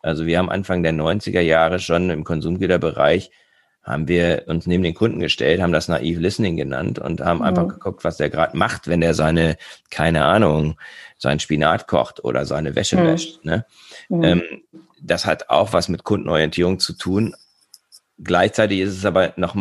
[0.00, 3.30] Also wir haben Anfang der 90er Jahre schon im Konsumgüterbereich
[3.86, 7.44] haben wir uns neben den Kunden gestellt, haben das Naive Listening genannt und haben mhm.
[7.44, 9.56] einfach geguckt, was der gerade macht, wenn er seine,
[9.90, 10.76] keine Ahnung,
[11.18, 13.06] sein Spinat kocht oder seine Wäsche mhm.
[13.06, 13.44] wäscht.
[13.44, 13.64] Ne?
[14.08, 14.24] Mhm.
[14.24, 14.42] Ähm,
[15.00, 17.34] das hat auch was mit Kundenorientierung zu tun.
[18.18, 19.56] Gleichzeitig ist es aber noch,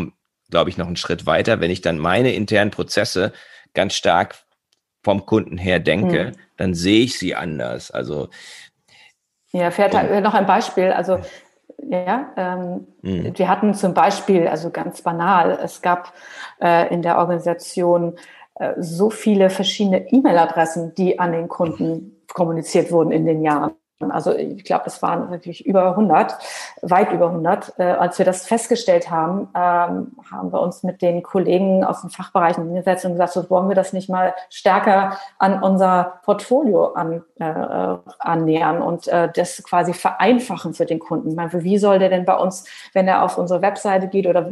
[0.49, 3.31] glaube ich, noch einen Schritt weiter, wenn ich dann meine internen Prozesse
[3.73, 4.35] ganz stark
[5.03, 7.91] vom Kunden her denke, dann sehe ich sie anders.
[7.91, 8.29] Also
[9.51, 10.91] ja, fährt noch ein Beispiel.
[10.91, 11.21] Also
[11.81, 13.37] ja, ähm, mhm.
[13.37, 16.13] wir hatten zum Beispiel, also ganz banal, es gab
[16.61, 18.17] äh, in der Organisation
[18.55, 23.73] äh, so viele verschiedene E-Mail-Adressen, die an den Kunden kommuniziert wurden in den Jahren.
[23.99, 26.35] Also ich glaube, es waren wirklich über 100,
[26.81, 27.75] weit über 100.
[27.77, 32.09] Äh, als wir das festgestellt haben, ähm, haben wir uns mit den Kollegen aus den
[32.09, 37.23] Fachbereichen hingesetzt und gesagt, so wollen wir das nicht mal stärker an unser Portfolio an,
[37.39, 41.29] äh, annähern und äh, das quasi vereinfachen für den Kunden.
[41.29, 44.51] Ich meine, wie soll der denn bei uns, wenn er auf unsere Webseite geht oder,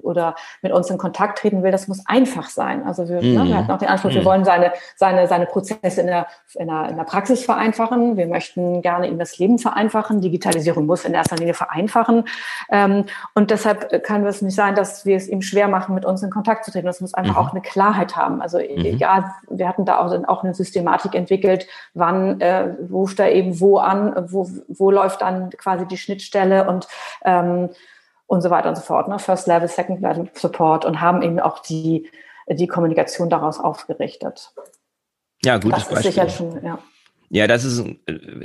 [0.00, 2.86] oder mit uns in Kontakt treten will, das muss einfach sein.
[2.86, 3.34] Also wir, mhm.
[3.34, 4.14] ne, wir hatten auch den Anspruch, mhm.
[4.14, 8.16] wir wollen seine, seine, seine Prozesse in der, in, der, in der Praxis vereinfachen.
[8.16, 10.20] Wir möchten möchten gerne ihm das Leben vereinfachen.
[10.20, 12.24] Digitalisierung muss in erster Linie vereinfachen.
[12.70, 16.22] Ähm, und deshalb kann es nicht sein, dass wir es ihm schwer machen, mit uns
[16.22, 16.86] in Kontakt zu treten.
[16.86, 17.38] Das muss einfach mhm.
[17.38, 18.40] auch eine Klarheit haben.
[18.40, 18.84] Also mhm.
[18.84, 23.78] egal, wir hatten da auch, auch eine Systematik entwickelt, wann äh, ruft er eben wo
[23.78, 26.88] an, wo, wo läuft dann quasi die Schnittstelle und
[27.24, 27.70] ähm,
[28.26, 29.08] und so weiter und so fort.
[29.08, 29.18] Ne?
[29.18, 32.10] First Level, Second Level Support und haben eben auch die,
[32.48, 34.54] die Kommunikation daraus aufgerichtet.
[35.44, 36.08] Ja, gutes das Beispiel.
[36.08, 36.78] Ist sicher schon, ja.
[37.34, 37.82] Ja, das ist,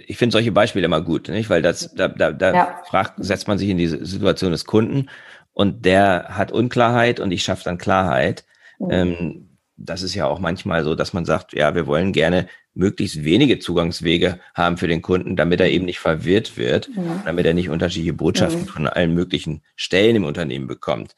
[0.08, 1.50] ich finde solche Beispiele immer gut, nicht?
[1.50, 2.82] Weil das, da, da, da ja.
[2.88, 5.10] fragt, setzt man sich in die Situation des Kunden
[5.52, 8.46] und der hat Unklarheit und ich schaffe dann Klarheit.
[8.80, 8.92] Mhm.
[8.92, 13.26] Ähm, das ist ja auch manchmal so, dass man sagt, ja, wir wollen gerne möglichst
[13.26, 17.24] wenige Zugangswege haben für den Kunden, damit er eben nicht verwirrt wird, mhm.
[17.26, 18.68] damit er nicht unterschiedliche Botschaften mhm.
[18.68, 21.14] von allen möglichen Stellen im Unternehmen bekommt.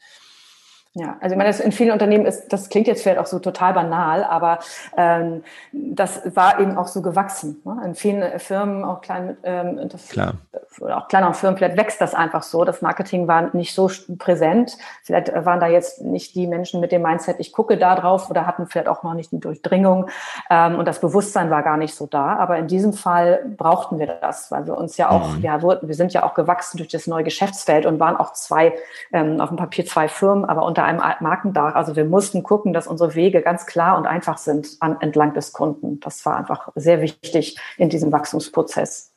[0.94, 3.38] Ja, also ich meine, das in vielen Unternehmen ist, das klingt jetzt vielleicht auch so
[3.38, 4.58] total banal, aber
[4.96, 7.62] ähm, das war eben auch so gewachsen.
[7.64, 7.80] Ne?
[7.84, 10.34] In vielen Firmen, auch klein, ähm, das, Klar.
[10.80, 12.64] oder auch kleineren Firmen, vielleicht wächst das einfach so.
[12.64, 14.78] Das Marketing war nicht so präsent.
[15.04, 18.44] Vielleicht waren da jetzt nicht die Menschen mit dem Mindset, ich gucke da drauf oder
[18.44, 20.10] hatten vielleicht auch noch nicht die Durchdringung
[20.50, 22.36] ähm, und das Bewusstsein war gar nicht so da.
[22.36, 25.42] Aber in diesem Fall brauchten wir das, weil wir uns ja auch, mhm.
[25.42, 28.74] ja, wir sind ja auch gewachsen durch das neue Geschäftsfeld und waren auch zwei,
[29.12, 31.74] ähm, auf dem Papier zwei Firmen, aber unter unter einem Markendach.
[31.74, 35.52] Also wir mussten gucken, dass unsere Wege ganz klar und einfach sind an, entlang des
[35.52, 36.00] Kunden.
[36.00, 39.12] Das war einfach sehr wichtig in diesem Wachstumsprozess.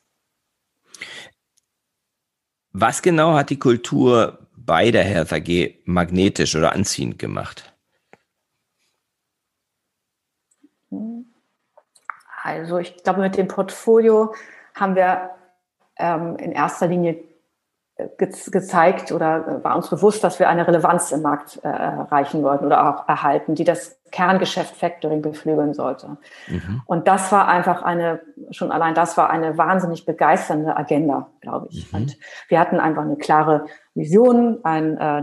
[2.72, 7.72] Was genau hat die Kultur bei der Health AG magnetisch oder anziehend gemacht?
[12.42, 14.34] Also ich glaube, mit dem Portfolio
[14.74, 15.30] haben wir
[15.96, 17.22] ähm, in erster Linie
[17.96, 22.66] ge gezeigt oder war uns bewusst, dass wir eine Relevanz im Markt äh, erreichen wollten
[22.66, 26.16] oder auch erhalten, die das Kerngeschäft Factoring beflügeln sollte.
[26.48, 26.82] Mhm.
[26.86, 31.92] Und das war einfach eine, schon allein das war eine wahnsinnig begeisternde Agenda, glaube ich.
[31.92, 32.00] Mhm.
[32.00, 35.22] Und wir hatten einfach eine klare Vision, ein äh,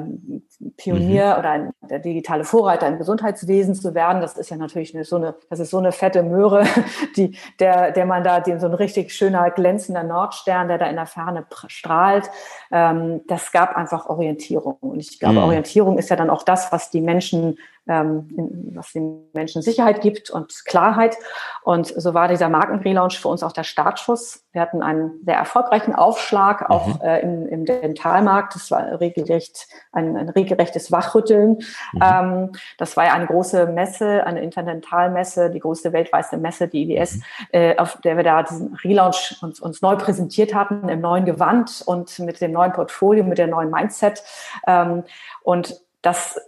[0.77, 1.39] Pionier mhm.
[1.39, 4.21] oder ein der digitale Vorreiter im Gesundheitswesen zu werden.
[4.21, 6.65] Das ist ja natürlich eine, so eine, das ist so eine fette Möhre,
[7.17, 10.95] die, der, der man da, den so ein richtig schöner glänzender Nordstern, der da in
[10.95, 12.29] der Ferne strahlt.
[12.71, 14.77] Ähm, das gab einfach Orientierung.
[14.79, 15.43] Und ich glaube, mhm.
[15.43, 17.57] Orientierung ist ja dann auch das, was die Menschen
[17.87, 18.29] ähm,
[18.73, 21.17] was den Menschen Sicherheit gibt und Klarheit.
[21.63, 24.43] Und so war dieser Markenrelaunch für uns auch der Startschuss.
[24.51, 27.01] Wir hatten einen sehr erfolgreichen Aufschlag, auch mhm.
[27.01, 28.53] äh, im, im Dentalmarkt.
[28.61, 31.59] Das war regelrecht ein, ein regelrechtes Wachrütteln.
[31.93, 32.01] Mhm.
[32.01, 37.15] Ähm, das war ja eine große Messe, eine Interdentalmesse, die größte weltweite Messe, die IWS,
[37.15, 37.23] mhm.
[37.51, 41.83] äh, auf der wir da diesen Relaunch uns, uns neu präsentiert hatten, im neuen Gewand
[41.85, 44.23] und mit dem neuen Portfolio, mit der neuen Mindset.
[44.67, 45.03] Ähm,
[45.43, 46.39] und das,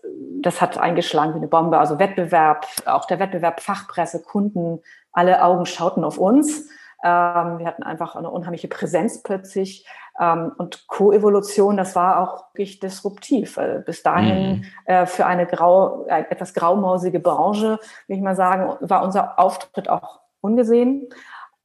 [0.41, 1.77] das hat eingeschlagen wie eine Bombe.
[1.77, 6.69] Also Wettbewerb, auch der Wettbewerb Fachpresse, Kunden, alle Augen schauten auf uns.
[7.03, 9.85] Ähm, wir hatten einfach eine unheimliche Präsenz plötzlich.
[10.19, 13.59] Ähm, und Koevolution, das war auch wirklich disruptiv.
[13.85, 14.65] bis dahin mhm.
[14.85, 19.89] äh, für eine grau, äh, etwas graumausige Branche, will ich mal sagen, war unser Auftritt
[19.89, 21.09] auch ungesehen.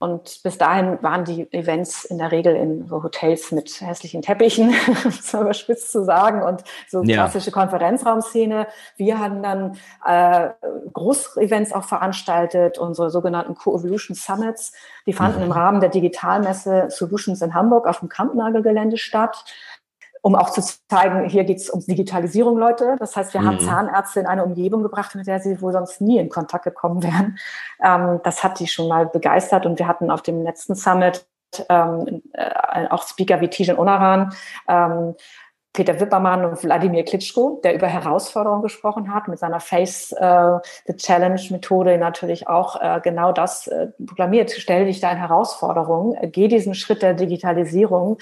[0.00, 4.72] Und bis dahin waren die Events in der Regel in so Hotels mit hässlichen Teppichen,
[5.22, 7.16] so überspitzt zu sagen, und so ja.
[7.16, 8.68] klassische Konferenzraumszene.
[8.96, 10.50] Wir haben dann äh,
[10.92, 14.72] Großevents auch veranstaltet, unsere sogenannten Co-Evolution Summits.
[15.06, 15.46] Die fanden mhm.
[15.46, 19.44] im Rahmen der Digitalmesse Solutions in Hamburg auf dem Kampnagelgelände statt
[20.28, 22.96] um auch zu zeigen, hier geht es um Digitalisierung, Leute.
[22.98, 23.46] Das heißt, wir mhm.
[23.46, 27.02] haben Zahnärzte in eine Umgebung gebracht, mit der sie wohl sonst nie in Kontakt gekommen
[27.02, 27.38] wären.
[27.82, 31.26] Ähm, das hat die schon mal begeistert und wir hatten auf dem letzten Summit
[31.70, 34.34] ähm, äh, auch Speaker wie Tijan Unaran,
[34.68, 35.14] ähm,
[35.72, 40.96] Peter Wippermann und Wladimir Klitschko, der über Herausforderungen gesprochen hat, mit seiner Face äh, the
[40.96, 44.50] Challenge Methode natürlich auch äh, genau das äh, proklamiert.
[44.50, 48.18] Stell dich da in Herausforderungen, geh diesen Schritt der Digitalisierung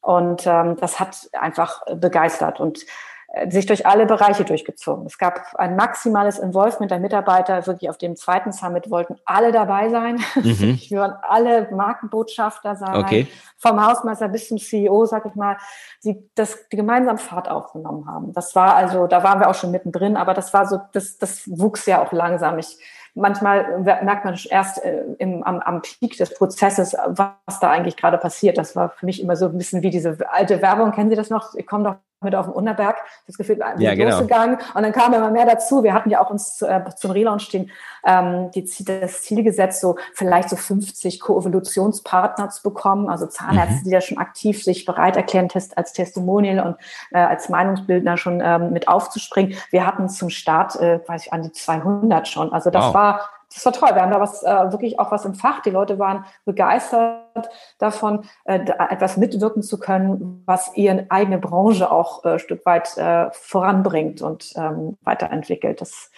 [0.00, 2.60] und ähm, das hat einfach begeistert.
[2.60, 2.84] Und
[3.30, 5.04] äh, sich durch alle Bereiche durchgezogen.
[5.04, 7.66] Es gab ein maximales Involvement der Mitarbeiter.
[7.66, 10.18] Wirklich auf dem zweiten Summit wollten alle dabei sein.
[10.36, 10.80] Mhm.
[10.88, 12.96] Wir wollen alle Markenbotschafter sein.
[12.96, 13.28] Okay.
[13.58, 15.58] Vom Hausmeister bis zum CEO, sag ich mal,
[16.04, 18.32] die das die gemeinsam Fahrt aufgenommen haben.
[18.32, 21.42] Das war also, da waren wir auch schon mittendrin, aber das war so, das, das
[21.46, 22.58] wuchs ja auch langsam.
[22.58, 22.78] Ich
[23.14, 28.18] manchmal merkt man erst äh, im, am, am Peak des Prozesses, was da eigentlich gerade
[28.18, 28.58] passiert.
[28.58, 30.92] Das war für mich immer so ein bisschen wie diese alte Werbung.
[30.92, 31.54] Kennen Sie das noch?
[31.54, 34.10] Ich komme doch mit auf den Unterberg, das Gefühl, wir ja, genau.
[34.10, 35.84] losgegangen und dann kam immer mehr dazu.
[35.84, 37.70] Wir hatten ja auch uns äh, zum Relaunch den,
[38.04, 43.84] ähm, die, das Ziel gesetzt, so vielleicht so 50 Koevolutionspartner zu bekommen, also Zahnärzte, mhm.
[43.84, 46.76] die da schon aktiv sich bereit erklären, Test, als Testimonial und
[47.12, 49.54] äh, als Meinungsbildner schon ähm, mit aufzuspringen.
[49.70, 52.52] Wir hatten zum Start, äh, weiß ich, an die 200 schon.
[52.52, 52.94] Also das wow.
[52.94, 53.94] war das war toll.
[53.94, 55.60] Wir haben da was äh, wirklich auch was im Fach.
[55.62, 62.24] Die Leute waren begeistert davon, äh, etwas mitwirken zu können, was ihre eigene Branche auch
[62.24, 65.80] äh, Stück weit äh, voranbringt und ähm, weiterentwickelt.
[65.80, 66.10] Das,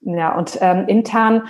[0.00, 1.48] ja, und ähm, intern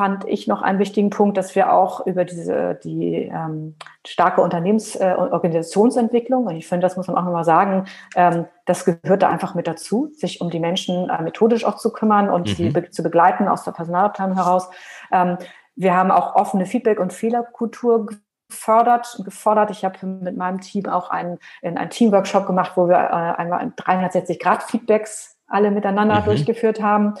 [0.00, 4.96] fand ich noch einen wichtigen Punkt, dass wir auch über diese die ähm, starke Unternehmens-
[4.96, 7.84] äh, und Organisationsentwicklung, und ich finde, das muss man auch nochmal sagen,
[8.16, 11.92] ähm, das gehört da einfach mit dazu, sich um die Menschen äh, methodisch auch zu
[11.92, 12.54] kümmern und mhm.
[12.54, 14.70] sie be zu begleiten aus der Personalabteilung heraus.
[15.12, 15.36] Ähm,
[15.76, 18.06] wir haben auch offene Feedback- und Fehlerkultur
[18.48, 19.70] gefördert und gefordert.
[19.70, 24.38] Ich habe mit meinem Team auch einen, einen Teamworkshop gemacht, wo wir äh, einmal 360
[24.40, 26.24] Grad Feedbacks alle miteinander mhm.
[26.24, 27.14] durchgeführt haben.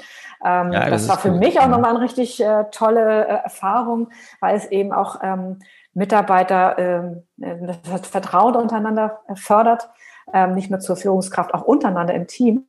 [0.44, 1.40] Ähm, ja, das, das war für gut.
[1.40, 4.08] mich auch nochmal eine richtig äh, tolle äh, Erfahrung,
[4.40, 5.58] weil es eben auch ähm,
[5.92, 9.90] Mitarbeiter ähm, äh, das Vertrauen untereinander fördert,
[10.32, 12.66] ähm, nicht nur zur Führungskraft, auch untereinander im Team.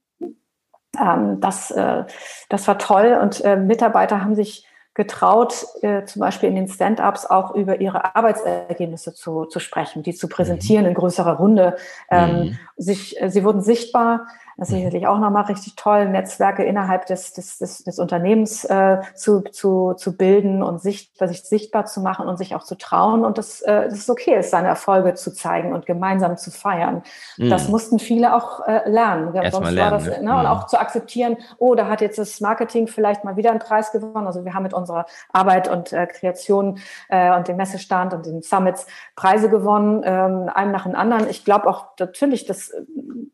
[1.00, 2.04] Ähm, das, äh,
[2.50, 7.26] das war toll und äh, Mitarbeiter haben sich getraut, äh, zum Beispiel in den Stand-ups
[7.26, 10.90] auch über ihre Arbeitsergebnisse zu, zu sprechen, die zu präsentieren mhm.
[10.90, 11.78] in größerer Runde.
[12.10, 12.60] Ähm, mhm.
[12.76, 14.28] sich, äh, sie wurden sichtbar,
[14.62, 19.00] das ist sicherlich auch nochmal richtig toll, Netzwerke innerhalb des, des, des, des Unternehmens äh,
[19.16, 23.26] zu, zu, zu bilden und sich, sich sichtbar zu machen und sich auch zu trauen
[23.26, 27.02] und das, äh, das ist okay ist, seine Erfolge zu zeigen und gemeinsam zu feiern.
[27.38, 27.50] Mhm.
[27.50, 29.34] Das mussten viele auch äh, lernen.
[29.34, 30.26] Ja, sonst lernen, war das, ne?
[30.26, 30.36] ne?
[30.36, 30.46] Und mhm.
[30.46, 34.28] auch zu akzeptieren, oh, da hat jetzt das Marketing vielleicht mal wieder einen Preis gewonnen.
[34.28, 36.78] Also wir haben mit unserer Arbeit und äh, Kreation
[37.10, 41.28] äh, und dem Messestand und den Summits Preise gewonnen, ähm, einem nach dem anderen.
[41.28, 42.72] Ich glaube auch natürlich, dass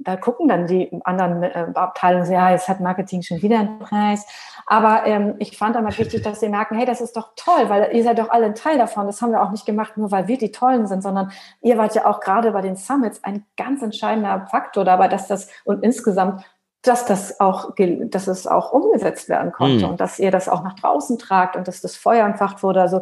[0.08, 4.26] da gucken dann die anderen äh, Abteilungen, ja, jetzt hat Marketing schon wieder einen Preis.
[4.66, 7.96] Aber ähm, ich fand einmal wichtig, dass sie merken, hey, das ist doch toll, weil
[7.96, 9.08] ihr seid doch alle ein Teil davon.
[9.08, 11.96] Das haben wir auch nicht gemacht, nur weil wir die Tollen sind, sondern ihr wart
[11.96, 16.44] ja auch gerade bei den Summits ein ganz entscheidender Faktor dabei, dass das und insgesamt
[16.84, 19.92] dass das auch, dass es auch umgesetzt werden konnte mhm.
[19.92, 22.82] und dass ihr das auch nach draußen tragt und dass das Feuer entfacht wurde.
[22.82, 23.02] Also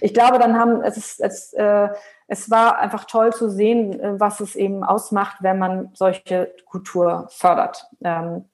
[0.00, 1.88] ich glaube, dann haben es, es äh,
[2.32, 7.26] es war einfach toll zu sehen, äh, was es eben ausmacht, wenn man solche Kultur
[7.28, 7.86] fördert.
[8.02, 8.46] Ähm,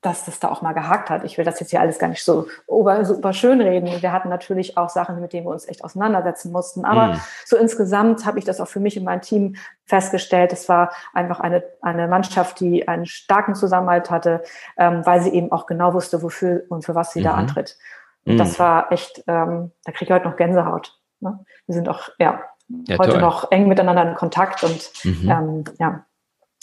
[0.00, 1.24] dass das da auch mal gehakt hat.
[1.24, 3.88] Ich will das jetzt hier alles gar nicht so super schön reden.
[4.00, 6.84] Wir hatten natürlich auch Sachen, mit denen wir uns echt auseinandersetzen mussten.
[6.84, 7.20] Aber mm.
[7.44, 10.52] so insgesamt habe ich das auch für mich in meinem Team festgestellt.
[10.52, 14.44] Es war einfach eine, eine Mannschaft, die einen starken Zusammenhalt hatte,
[14.76, 17.24] ähm, weil sie eben auch genau wusste, wofür und für was sie mm.
[17.24, 17.38] da mhm.
[17.40, 17.76] antritt.
[18.24, 18.38] Und mm.
[18.38, 20.96] das war echt, ähm, da kriege ich heute noch Gänsehaut.
[21.18, 21.44] Ne?
[21.66, 23.20] Wir sind auch, ja, ja, heute toll.
[23.20, 25.30] noch eng miteinander in Kontakt und mhm.
[25.30, 26.06] ähm, ja,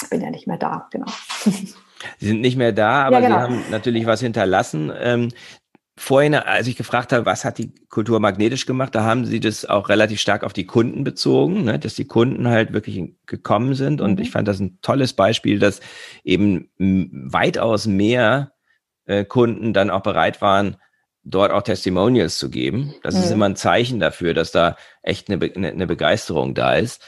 [0.10, 1.08] bin ja nicht mehr da, genau.
[2.18, 3.36] Sie sind nicht mehr da, aber ja, genau.
[3.36, 4.92] Sie haben natürlich was hinterlassen.
[4.98, 5.30] Ähm,
[5.98, 9.66] vorhin, als ich gefragt habe, was hat die Kultur magnetisch gemacht, da haben Sie das
[9.66, 11.78] auch relativ stark auf die Kunden bezogen, ne?
[11.78, 14.00] dass die Kunden halt wirklich gekommen sind.
[14.00, 14.22] Und mhm.
[14.22, 15.82] ich fand das ein tolles Beispiel, dass
[16.24, 18.54] eben weitaus mehr
[19.06, 20.78] äh, Kunden dann auch bereit waren,
[21.30, 22.96] dort auch Testimonials zu geben.
[23.04, 23.22] Das mhm.
[23.22, 27.04] ist immer ein Zeichen dafür, dass da echt eine, eine, eine Begeisterung da ist.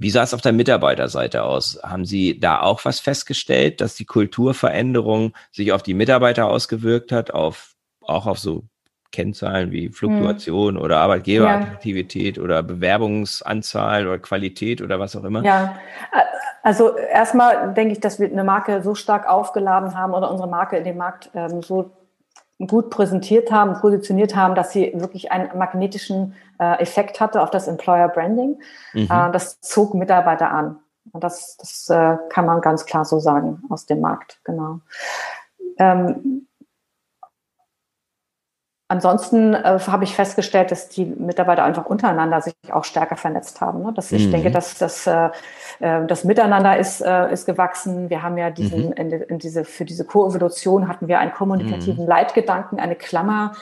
[0.00, 1.80] Wie sah es auf der Mitarbeiterseite aus?
[1.82, 7.32] Haben Sie da auch was festgestellt, dass die Kulturveränderung sich auf die Mitarbeiter ausgewirkt hat,
[7.32, 8.64] auf, auch auf so
[9.10, 10.80] Kennzahlen wie Fluktuation mhm.
[10.80, 12.42] oder Arbeitgeberattraktivität ja.
[12.42, 15.42] oder Bewerbungsanzahl oder Qualität oder was auch immer?
[15.42, 15.76] Ja,
[16.62, 20.76] also erstmal denke ich, dass wir eine Marke so stark aufgeladen haben oder unsere Marke
[20.76, 21.90] in dem Markt ähm, so
[22.66, 27.68] gut präsentiert haben, positioniert haben, dass sie wirklich einen magnetischen äh, Effekt hatte auf das
[27.68, 28.60] Employer Branding.
[28.92, 29.02] Mhm.
[29.02, 30.78] Äh, das zog Mitarbeiter an.
[31.12, 34.80] Und das, das äh, kann man ganz klar so sagen aus dem Markt, genau.
[35.78, 36.47] Ähm,
[38.90, 43.82] Ansonsten äh, habe ich festgestellt, dass die Mitarbeiter einfach untereinander sich auch stärker vernetzt haben.
[43.82, 43.92] Ne?
[43.92, 44.32] Dass ich mhm.
[44.32, 45.28] denke, dass das, äh,
[45.80, 48.08] äh, das Miteinander ist, äh, ist gewachsen.
[48.08, 48.92] Wir haben ja diesen, mhm.
[48.92, 52.08] in, in diese, für diese Koevolution hatten wir einen kommunikativen mhm.
[52.08, 53.52] Leitgedanken, eine Klammer,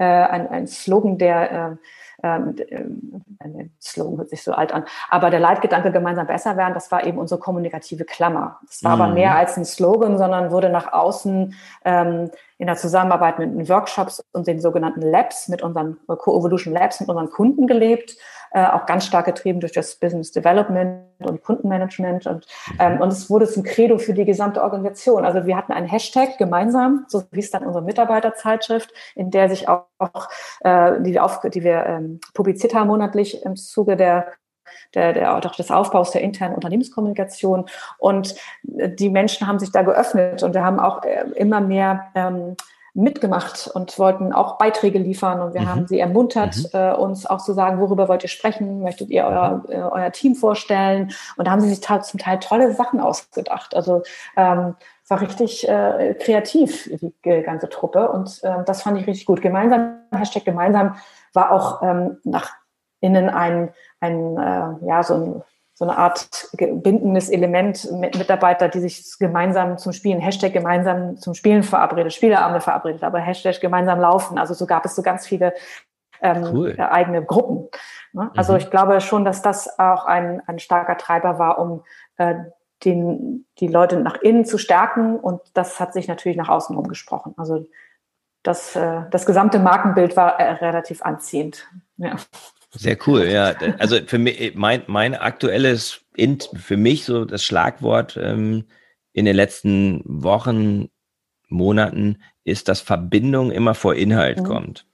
[0.00, 1.78] äh, ein, ein Slogan, der
[2.22, 6.90] ähm, der Slogan hört sich so alt an, aber der Leitgedanke gemeinsam besser werden, das
[6.90, 8.58] war eben unsere kommunikative Klammer.
[8.66, 9.02] Das war mhm.
[9.02, 11.54] aber mehr als ein Slogan, sondern wurde nach außen
[11.84, 17.00] ähm, in der Zusammenarbeit mit den Workshops und den sogenannten Labs, mit unseren Co-Evolution Labs,
[17.00, 18.16] mit unseren Kunden gelebt
[18.52, 22.26] äh, auch ganz stark getrieben durch das Business Development und Kundenmanagement.
[22.26, 22.46] Und,
[22.78, 25.24] ähm, und es wurde zum Credo für die gesamte Organisation.
[25.24, 29.84] Also wir hatten einen Hashtag gemeinsam, so hieß dann unsere Mitarbeiterzeitschrift, in der sich auch,
[30.60, 34.32] äh, die wir, auf, die wir ähm, publiziert haben monatlich im Zuge der
[34.94, 37.66] der, der, auch des Aufbaus der internen Unternehmenskommunikation.
[37.98, 38.34] Und
[38.76, 42.56] äh, die Menschen haben sich da geöffnet und wir haben auch äh, immer mehr ähm,
[42.94, 45.68] mitgemacht und wollten auch Beiträge liefern und wir mhm.
[45.68, 46.78] haben sie ermuntert, mhm.
[46.78, 50.34] äh, uns auch zu sagen, worüber wollt ihr sprechen, möchtet ihr euer, äh, euer Team
[50.34, 53.74] vorstellen und da haben sie sich zum Teil tolle Sachen ausgedacht.
[53.74, 54.02] Also
[54.36, 54.74] ähm,
[55.04, 59.40] es war richtig äh, kreativ, die ganze Truppe und äh, das fand ich richtig gut.
[59.40, 60.96] Gemeinsam, Hashtag gemeinsam
[61.32, 62.52] war auch ähm, nach
[63.00, 63.70] innen ein,
[64.00, 65.42] ein äh, ja, so ein
[65.78, 71.34] so eine Art bindendes Element mit Mitarbeiter, die sich gemeinsam zum Spielen, Hashtag gemeinsam zum
[71.34, 74.40] Spielen verabredet, Spieleabende verabredet, aber Hashtag gemeinsam laufen.
[74.40, 75.54] Also so gab es so ganz viele
[76.20, 76.76] ähm, cool.
[76.80, 77.68] eigene Gruppen.
[78.12, 78.28] Ne?
[78.36, 78.58] Also mhm.
[78.58, 81.84] ich glaube schon, dass das auch ein, ein starker Treiber war, um
[82.16, 82.34] äh,
[82.84, 87.34] den, die Leute nach innen zu stärken und das hat sich natürlich nach außen umgesprochen.
[87.36, 87.68] Also
[88.42, 91.68] das, äh, das gesamte Markenbild war äh, relativ anziehend.
[91.98, 92.16] Ja.
[92.72, 93.54] Sehr cool, ja.
[93.78, 96.00] Also für mich, mein, mein aktuelles,
[96.54, 98.64] für mich so das Schlagwort ähm,
[99.12, 100.88] in den letzten Wochen,
[101.48, 104.44] Monaten ist, dass Verbindung immer vor Inhalt mhm.
[104.44, 104.86] kommt.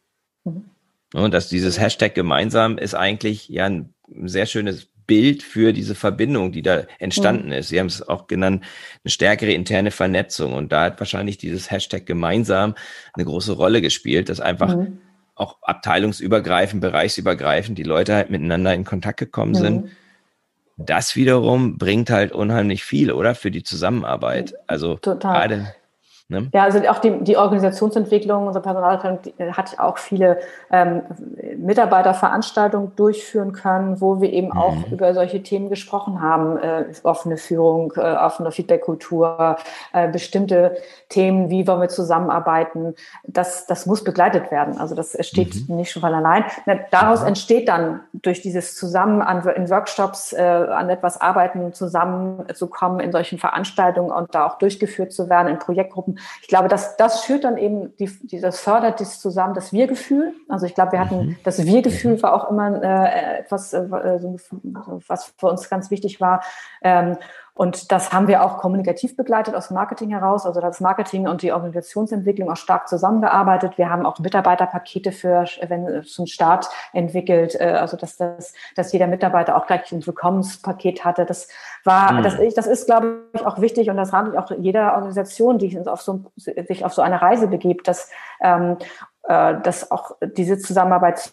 [0.44, 0.70] Mhm.
[1.12, 3.94] Und dass dieses Hashtag gemeinsam ist eigentlich ja ein
[4.24, 7.52] sehr schönes Bild für diese Verbindung, die da entstanden mhm.
[7.54, 7.68] ist.
[7.68, 8.64] Sie haben es auch genannt,
[9.04, 10.54] eine stärkere interne Vernetzung.
[10.54, 12.74] Und da hat wahrscheinlich dieses Hashtag gemeinsam
[13.12, 14.98] eine große Rolle gespielt, dass einfach mhm
[15.34, 19.56] auch abteilungsübergreifend, bereichsübergreifend die Leute halt miteinander in Kontakt gekommen mhm.
[19.56, 19.90] sind.
[20.76, 23.34] Das wiederum bringt halt unheimlich viel, oder?
[23.34, 24.54] Für die Zusammenarbeit.
[24.66, 25.34] Also Total.
[25.34, 25.74] gerade
[26.28, 26.48] Ne?
[26.54, 29.18] Ja, also auch die, die Organisationsentwicklung, unser Personalabteilung
[29.52, 30.38] hat auch viele
[30.70, 31.02] ähm,
[31.58, 34.56] Mitarbeiterveranstaltungen durchführen können, wo wir eben mhm.
[34.56, 36.56] auch über solche Themen gesprochen haben.
[36.56, 39.56] Äh, offene Führung, äh, offene Feedbackkultur,
[39.92, 40.78] äh, bestimmte
[41.10, 42.94] Themen, wie wollen wir zusammenarbeiten.
[43.24, 44.78] Das, das muss begleitet werden.
[44.78, 45.76] Also das steht mhm.
[45.76, 46.44] nicht schon von allein.
[46.90, 47.28] Daraus mhm.
[47.28, 53.38] entsteht dann durch dieses Zusammen an, in Workshops äh, an etwas arbeiten, zusammenzukommen in solchen
[53.38, 57.56] Veranstaltungen und da auch durchgeführt zu werden in Projektgruppen ich glaube, das, das führt dann
[57.56, 60.34] eben, die, die, das fördert das zusammen, das Wir-Gefühl.
[60.48, 61.36] Also ich glaube, wir hatten, mhm.
[61.44, 66.42] das Wir-Gefühl war auch immer äh, etwas, äh, was für uns ganz wichtig war.
[66.82, 67.16] Ähm,
[67.56, 70.44] und das haben wir auch kommunikativ begleitet aus dem Marketing heraus.
[70.44, 73.78] Also das Marketing und die Organisationsentwicklung auch stark zusammengearbeitet.
[73.78, 77.54] Wir haben auch Mitarbeiterpakete für wenn zum Start entwickelt.
[77.54, 81.26] Äh, also dass, das, dass jeder Mitarbeiter auch gleich ein Willkommenspaket hatte.
[81.26, 81.46] Das
[81.84, 82.22] war, mhm.
[82.24, 85.78] das, das ist, glaube ich, auch wichtig und das rate ich auch jeder Organisation, die
[85.86, 88.78] auf so, sich auf so eine Reise begibt, dass ähm,
[89.28, 91.32] äh, dass auch diese Zusammenarbeit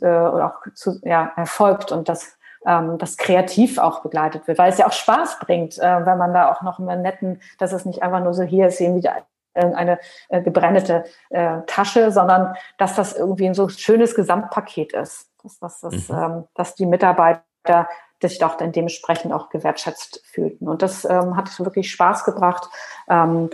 [0.00, 2.36] äh, auch zu, ja, erfolgt und dass
[2.66, 6.34] ähm, das kreativ auch begleitet wird, weil es ja auch Spaß bringt, äh, wenn man
[6.34, 9.08] da auch noch einen netten, dass es nicht einfach nur so hier ist, irgendwie
[9.54, 9.98] eine
[10.28, 15.80] äh, gebrandete äh, Tasche, sondern dass das irgendwie ein so schönes Gesamtpaket ist, dass, dass,
[15.80, 16.14] dass, mhm.
[16.14, 17.88] ähm, dass die Mitarbeiter
[18.20, 20.68] sich doch dann dementsprechend auch gewertschätzt fühlten.
[20.68, 22.68] Und das ähm, hat wirklich Spaß gebracht,
[23.08, 23.50] ähm,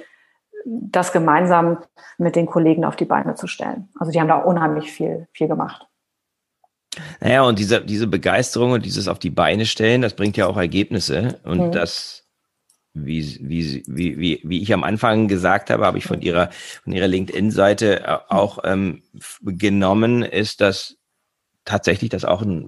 [0.64, 1.78] das gemeinsam
[2.18, 3.88] mit den Kollegen auf die Beine zu stellen.
[3.98, 5.88] Also die haben da unheimlich viel, viel gemacht.
[7.20, 10.56] Naja, und diese, diese Begeisterung und dieses auf die Beine stellen, das bringt ja auch
[10.56, 11.40] Ergebnisse.
[11.44, 11.72] Und mhm.
[11.72, 12.24] das,
[12.92, 16.50] wie, wie, wie, wie, wie ich am Anfang gesagt habe, habe ich von ihrer,
[16.84, 19.02] von ihrer LinkedIn-Seite äh, auch ähm,
[19.40, 20.96] genommen, ist, dass
[21.64, 22.66] tatsächlich das auch eine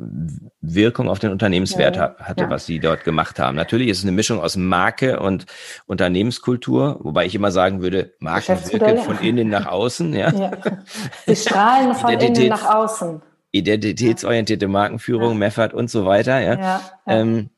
[0.60, 2.50] Wirkung auf den Unternehmenswert ja, hatte, ja.
[2.50, 3.56] was sie dort gemacht haben.
[3.56, 5.46] Natürlich ist es eine Mischung aus Marke und
[5.86, 10.14] Unternehmenskultur, wobei ich immer sagen würde, Marke wirken von innen nach außen.
[10.14, 10.32] Ja.
[10.32, 10.52] ja.
[11.26, 13.20] Sie strahlen von innen nach außen
[13.54, 15.38] identitätsorientierte Markenführung.
[15.38, 16.40] Meffert und so weiter.
[16.40, 16.54] Ja.
[16.54, 16.80] ja.
[17.06, 17.50] Ähm,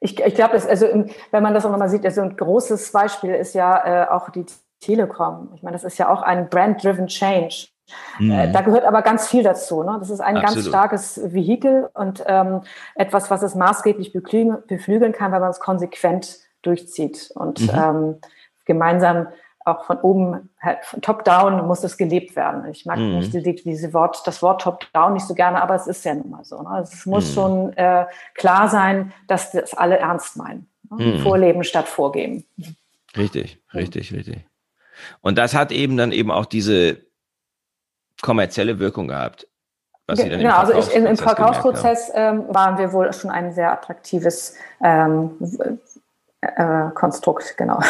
[0.00, 0.86] ich, ich glaube, also
[1.30, 4.46] wenn man das auch nochmal sieht, also ein großes Beispiel ist ja äh, auch die
[4.80, 5.52] Telekom.
[5.54, 7.68] Ich meine, das ist ja auch ein Brand-driven Change.
[8.18, 8.30] Mhm.
[8.30, 9.82] Äh, da gehört aber ganz viel dazu.
[9.82, 9.96] Ne?
[9.98, 10.56] Das ist ein Absolut.
[10.56, 12.62] ganz starkes Vehikel und ähm,
[12.94, 17.70] etwas, was es maßgeblich beflügeln, beflügeln kann, wenn man es konsequent durchzieht und mhm.
[17.74, 18.18] ähm,
[18.64, 19.28] gemeinsam
[19.64, 22.70] auch von oben, halt, top-down muss es gelebt werden.
[22.70, 23.18] Ich mag mhm.
[23.18, 26.30] nicht diese, diese Wort, das Wort top-down nicht so gerne, aber es ist ja nun
[26.30, 26.62] mal so.
[26.62, 26.80] Ne?
[26.82, 27.34] Es muss mhm.
[27.34, 30.68] schon äh, klar sein, dass das alle ernst meinen.
[30.90, 31.04] Ne?
[31.04, 31.18] Mhm.
[31.20, 32.44] Vorleben statt vorgeben.
[33.16, 34.46] Richtig, richtig, richtig.
[35.20, 36.98] Und das hat eben dann eben auch diese
[38.22, 39.46] kommerzielle Wirkung gehabt.
[40.06, 45.32] genau, also ich, im, im Verkaufsprozess ähm, waren wir wohl schon ein sehr attraktives ähm,
[46.40, 47.80] äh, Konstrukt, genau.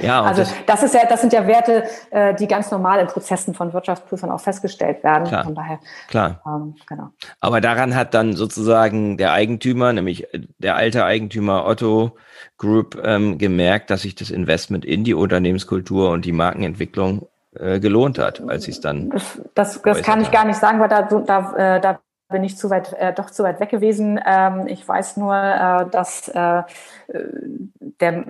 [0.00, 3.54] Ja, also das, ist ja, das sind ja Werte, äh, die ganz normal in Prozessen
[3.54, 5.24] von Wirtschaftsprüfern auch festgestellt werden.
[5.28, 5.78] Klar, Von daher,
[6.08, 6.42] klar.
[6.46, 7.10] Ähm, genau.
[7.40, 12.16] Aber daran hat dann sozusagen der Eigentümer, nämlich äh, der alte Eigentümer Otto
[12.58, 17.28] Group, ähm, gemerkt, dass sich das Investment in die Unternehmenskultur und die Markenentwicklung
[17.58, 19.10] äh, gelohnt hat, als sie es dann.
[19.10, 22.56] Das, das, das kann ich gar nicht sagen, weil da, da, äh, da bin ich
[22.56, 24.20] zu weit, äh, doch zu weit weg gewesen.
[24.24, 26.62] Ähm, ich weiß nur, äh, dass äh,
[28.00, 28.24] der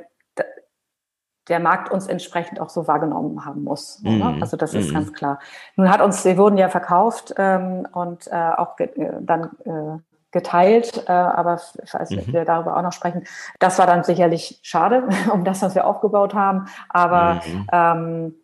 [1.49, 4.01] der Markt uns entsprechend auch so wahrgenommen haben muss.
[4.03, 4.39] Mhm.
[4.41, 4.95] Also das ist mhm.
[4.95, 5.39] ganz klar.
[5.77, 9.99] Nun hat uns, wir wurden ja verkauft ähm, und äh, auch ge äh, dann äh,
[10.33, 12.33] geteilt, äh, aber ich weiß nicht, mhm.
[12.33, 13.25] wir darüber auch noch sprechen.
[13.59, 16.67] Das war dann sicherlich schade um das, was wir aufgebaut haben.
[16.89, 17.67] Aber mhm.
[17.73, 18.35] ähm,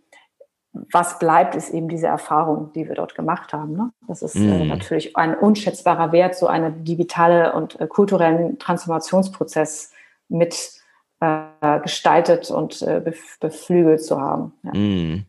[0.90, 3.76] was bleibt, ist eben diese Erfahrung, die wir dort gemacht haben.
[3.76, 3.90] Ne?
[4.08, 4.68] Das ist äh, mhm.
[4.68, 9.92] natürlich ein unschätzbarer Wert, so einen digitale und äh, kulturellen Transformationsprozess
[10.28, 10.81] mit
[11.22, 13.00] äh, gestaltet und äh,
[13.40, 14.52] beflügelt zu haben.
[14.64, 14.72] Ja.
[14.72, 15.26] Mm.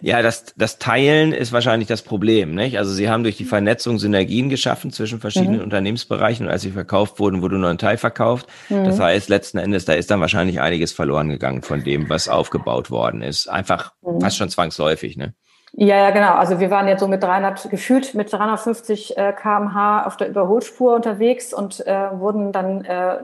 [0.00, 2.54] Ja, das, das Teilen ist wahrscheinlich das Problem.
[2.54, 2.78] Nicht?
[2.78, 5.64] Also Sie haben durch die Vernetzung Synergien geschaffen zwischen verschiedenen mhm.
[5.64, 8.48] Unternehmensbereichen und als sie verkauft wurden, wurde nur ein Teil verkauft.
[8.68, 8.84] Mhm.
[8.84, 12.90] Das heißt, letzten Endes, da ist dann wahrscheinlich einiges verloren gegangen von dem, was aufgebaut
[12.90, 13.48] worden ist.
[13.48, 14.20] Einfach mhm.
[14.20, 15.16] fast schon zwangsläufig.
[15.16, 15.34] Ne?
[15.72, 16.34] Ja, ja, genau.
[16.34, 20.94] Also wir waren jetzt so mit 300, gefühlt mit 350 äh, kmh auf der Überholspur
[20.94, 23.18] unterwegs und äh, wurden dann äh,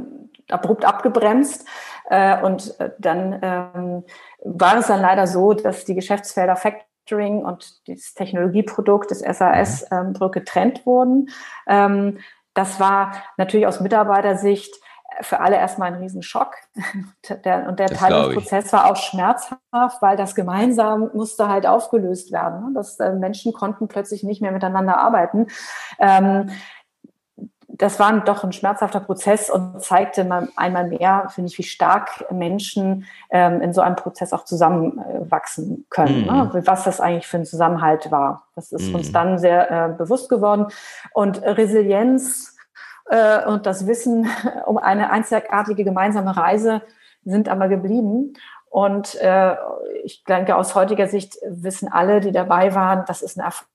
[0.51, 1.67] abrupt abgebremst.
[2.11, 4.05] Äh, und äh, dann ähm,
[4.45, 10.15] war es dann leider so, dass die Geschäftsfelder Factoring und das Technologieprodukt des SAS mhm.
[10.21, 11.31] ähm, getrennt wurden.
[11.67, 12.19] Ähm,
[12.55, 14.75] das war natürlich aus Mitarbeitersicht
[15.21, 16.55] für alle erstmal ein Riesenschock.
[17.45, 19.61] Der, und der Teilungsprozess war auch schmerzhaft,
[20.01, 22.67] weil das gemeinsam musste halt aufgelöst werden.
[22.67, 22.71] Ne?
[22.75, 25.47] Dass äh, Menschen konnten plötzlich nicht mehr miteinander arbeiten.
[25.99, 26.51] Ähm,
[27.77, 33.07] das war doch ein schmerzhafter Prozess und zeigte einmal mehr, finde ich, wie stark Menschen
[33.31, 36.20] ähm, in so einem Prozess auch zusammenwachsen können.
[36.20, 36.27] Mhm.
[36.27, 36.62] Ne?
[36.66, 38.45] Was das eigentlich für ein Zusammenhalt war.
[38.55, 38.97] Das ist mhm.
[38.97, 40.66] uns dann sehr äh, bewusst geworden.
[41.12, 42.57] Und Resilienz
[43.07, 44.29] äh, und das Wissen
[44.66, 46.83] um eine einzigartige gemeinsame Reise
[47.25, 48.35] sind aber geblieben.
[48.70, 49.57] Und äh,
[50.05, 53.68] ich denke, aus heutiger Sicht wissen alle, die dabei waren, das ist eine Erfahrung,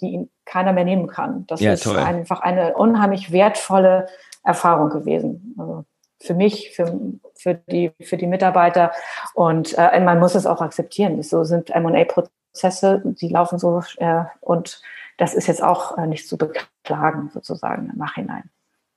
[0.00, 1.46] die ihnen keiner mehr nehmen kann.
[1.46, 1.96] Das ja, ist toll.
[1.96, 4.06] einfach eine unheimlich wertvolle
[4.44, 5.54] Erfahrung gewesen.
[5.58, 5.84] Also
[6.20, 7.00] für mich, für,
[7.34, 8.92] für, die, für die Mitarbeiter.
[9.34, 11.22] Und äh, man muss es auch akzeptieren.
[11.22, 14.82] So sind M&A-Prozesse, die laufen so äh, und
[15.16, 18.44] das ist jetzt auch äh, nicht zu beklagen, sozusagen im Nachhinein.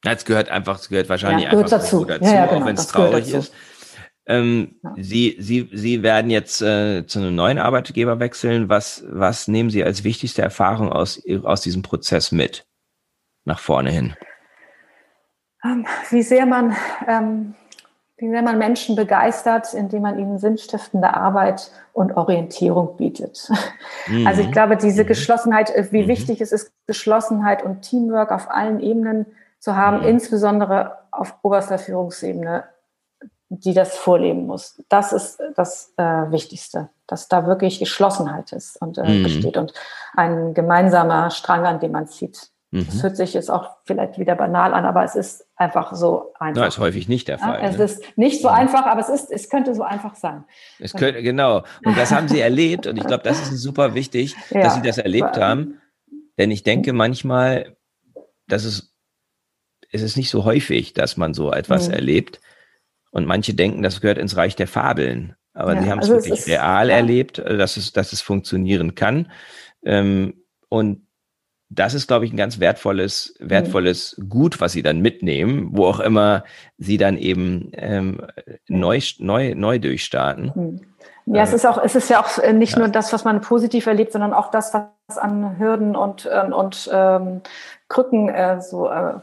[0.06, 2.66] Es gehört einfach, es gehört wahrscheinlich ja, gehört einfach dazu, dazu ja, ja, genau, auch
[2.66, 3.54] wenn es traurig ist.
[4.26, 4.94] Ähm, ja.
[4.98, 8.70] Sie, Sie, Sie werden jetzt äh, zu einem neuen Arbeitgeber wechseln.
[8.70, 12.66] Was, was nehmen Sie als wichtigste Erfahrung aus, aus diesem Prozess mit
[13.46, 14.16] nach vorne hin?
[15.64, 16.76] Ähm, wie sehr man,
[17.08, 17.56] ähm,
[18.18, 23.50] wie sehr man Menschen begeistert, indem man ihnen sinnstiftende Arbeit und Orientierung bietet.
[24.08, 24.28] Mhm.
[24.28, 25.08] Also ich glaube, diese mhm.
[25.08, 26.08] Geschlossenheit, äh, wie mhm.
[26.08, 29.26] wichtig es ist, Geschlossenheit und Teamwork auf allen Ebenen
[29.60, 30.08] zu haben, mhm.
[30.08, 32.66] insbesondere auf oberster Führungsebene
[33.60, 34.82] die das vorleben muss.
[34.90, 39.24] Das ist das äh, Wichtigste, dass da wirklich Geschlossenheit ist und äh, mhm.
[39.24, 39.74] besteht und
[40.16, 42.50] ein gemeinsamer Strang, an dem man zieht.
[42.72, 42.88] Mhm.
[42.88, 46.64] Das hört sich jetzt auch vielleicht wieder banal an, aber es ist einfach so einfach.
[46.64, 47.62] Das ist häufig nicht der Fall.
[47.62, 47.84] Ja, es ne?
[47.84, 50.46] ist nicht so einfach, aber es ist, es könnte so einfach sein.
[50.80, 51.64] Es könnte, genau.
[51.86, 54.82] Und das haben Sie erlebt und ich glaube, das ist super wichtig, ja, dass Sie
[54.82, 55.80] das erlebt haben.
[56.40, 57.76] Denn ich denke manchmal,
[58.48, 58.96] dass es,
[59.92, 61.94] es ist nicht so häufig, dass man so etwas mhm.
[61.94, 62.42] erlebt.
[63.14, 65.36] Und manche denken, das gehört ins Reich der Fabeln.
[65.54, 66.96] Aber ja, sie haben also es wirklich real ja.
[66.96, 69.32] erlebt, äh, dass es, dass es funktionieren kann.
[69.84, 70.34] Ähm,
[70.68, 71.06] und
[71.70, 73.52] das ist, glaube ich, ein ganz wertvolles, mhm.
[73.52, 74.30] wertvolles mhm.
[74.30, 76.44] Gut, was sie dann mitnehmen, wo auch immer
[76.80, 78.26] sie dann eben ähm,
[78.68, 80.52] neu, neu, neu durchstarten.
[80.56, 80.82] Mhm.
[81.26, 82.80] Ja, es ist auch, es ist ja auch äh, nicht ja.
[82.80, 86.90] nur das, was man positiv erlebt, sondern auch das, was an Hürden und, und, und
[86.92, 87.42] ähm,
[87.88, 89.14] Krücken äh, so äh,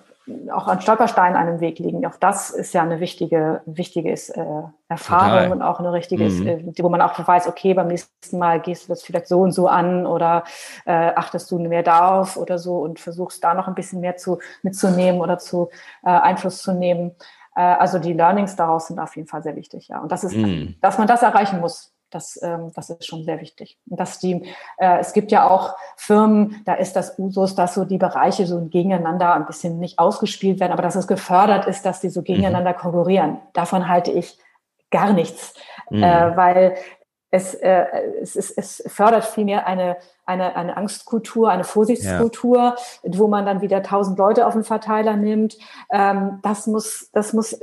[0.53, 2.05] auch an Stolpersteinen einem Weg liegen.
[2.07, 5.53] Auch das ist ja eine wichtige, wichtige äh, Erfahrung Total.
[5.53, 6.47] und auch eine richtige, mhm.
[6.47, 9.53] äh, wo man auch weiß, okay, beim nächsten Mal gehst du das vielleicht so und
[9.53, 10.45] so an oder
[10.87, 14.39] äh, achtest du mehr darauf oder so und versuchst da noch ein bisschen mehr zu
[14.63, 15.71] mitzunehmen oder zu
[16.05, 17.13] äh, Einfluss zu nehmen.
[17.55, 20.01] Äh, also die Learnings daraus sind auf jeden Fall sehr wichtig, ja.
[20.01, 20.77] Und das ist, mhm.
[20.81, 21.93] dass man das erreichen muss.
[22.11, 23.79] Das, ähm, das ist schon sehr wichtig.
[23.89, 24.45] Und dass die,
[24.79, 28.61] äh, es gibt ja auch Firmen, da ist das Usus, dass so die Bereiche so
[28.61, 32.25] gegeneinander ein bisschen nicht ausgespielt werden, aber dass es gefördert ist, dass die so mhm.
[32.25, 33.39] gegeneinander konkurrieren.
[33.53, 34.39] Davon halte ich
[34.91, 35.55] gar nichts,
[35.89, 36.03] mhm.
[36.03, 36.77] äh, weil
[37.31, 37.85] es, äh,
[38.21, 42.59] es, es, es fördert vielmehr eine, eine, eine Angstkultur, eine Vorsichtskultur,
[43.03, 43.11] ja.
[43.19, 45.57] wo man dann wieder tausend Leute auf den Verteiler nimmt.
[45.93, 47.59] Ähm, das muss, das muss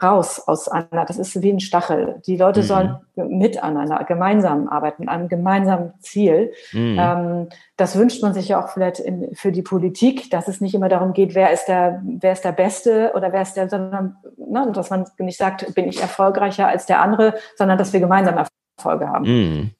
[0.00, 2.20] raus aus einer, das ist wie ein Stachel.
[2.26, 2.64] Die Leute mhm.
[2.64, 6.52] sollen miteinander gemeinsam arbeiten, an einem gemeinsamen Ziel.
[6.72, 6.96] Mhm.
[6.98, 10.74] Ähm, das wünscht man sich ja auch vielleicht in, für die Politik, dass es nicht
[10.74, 14.16] immer darum geht, wer ist der, wer ist der Beste oder wer ist der, sondern
[14.36, 18.36] ne, dass man nicht sagt, bin ich erfolgreicher als der andere, sondern dass wir gemeinsam
[18.76, 19.24] Erfolge haben.
[19.24, 19.70] Mhm.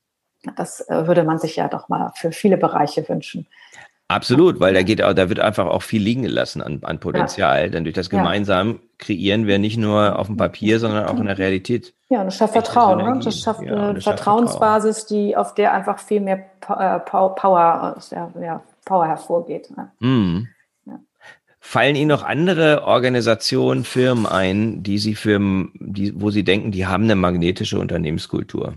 [0.57, 3.47] Das äh, würde man sich ja doch mal für viele Bereiche wünschen.
[4.09, 7.63] Absolut, weil da geht auch, da wird einfach auch viel liegen gelassen an, an Potenzial.
[7.63, 7.69] Ja.
[7.69, 11.39] Denn durch das gemeinsam kreieren wir nicht nur auf dem Papier, sondern auch in der
[11.39, 11.95] Realität.
[12.11, 12.99] Ja, und das schafft Vertrauen.
[12.99, 13.21] Ne?
[13.25, 15.27] Das schafft ja, eine Vertrauensbasis, Vertrauen.
[15.27, 16.39] die auf der einfach viel mehr
[16.69, 19.73] äh, Power, ja, Power hervorgeht.
[19.77, 19.91] Ne?
[20.01, 20.49] Mm.
[21.73, 26.87] Fallen Ihnen noch andere Organisationen, Firmen ein, die Sie für, die, wo Sie denken, die
[26.87, 28.75] haben eine magnetische Unternehmenskultur?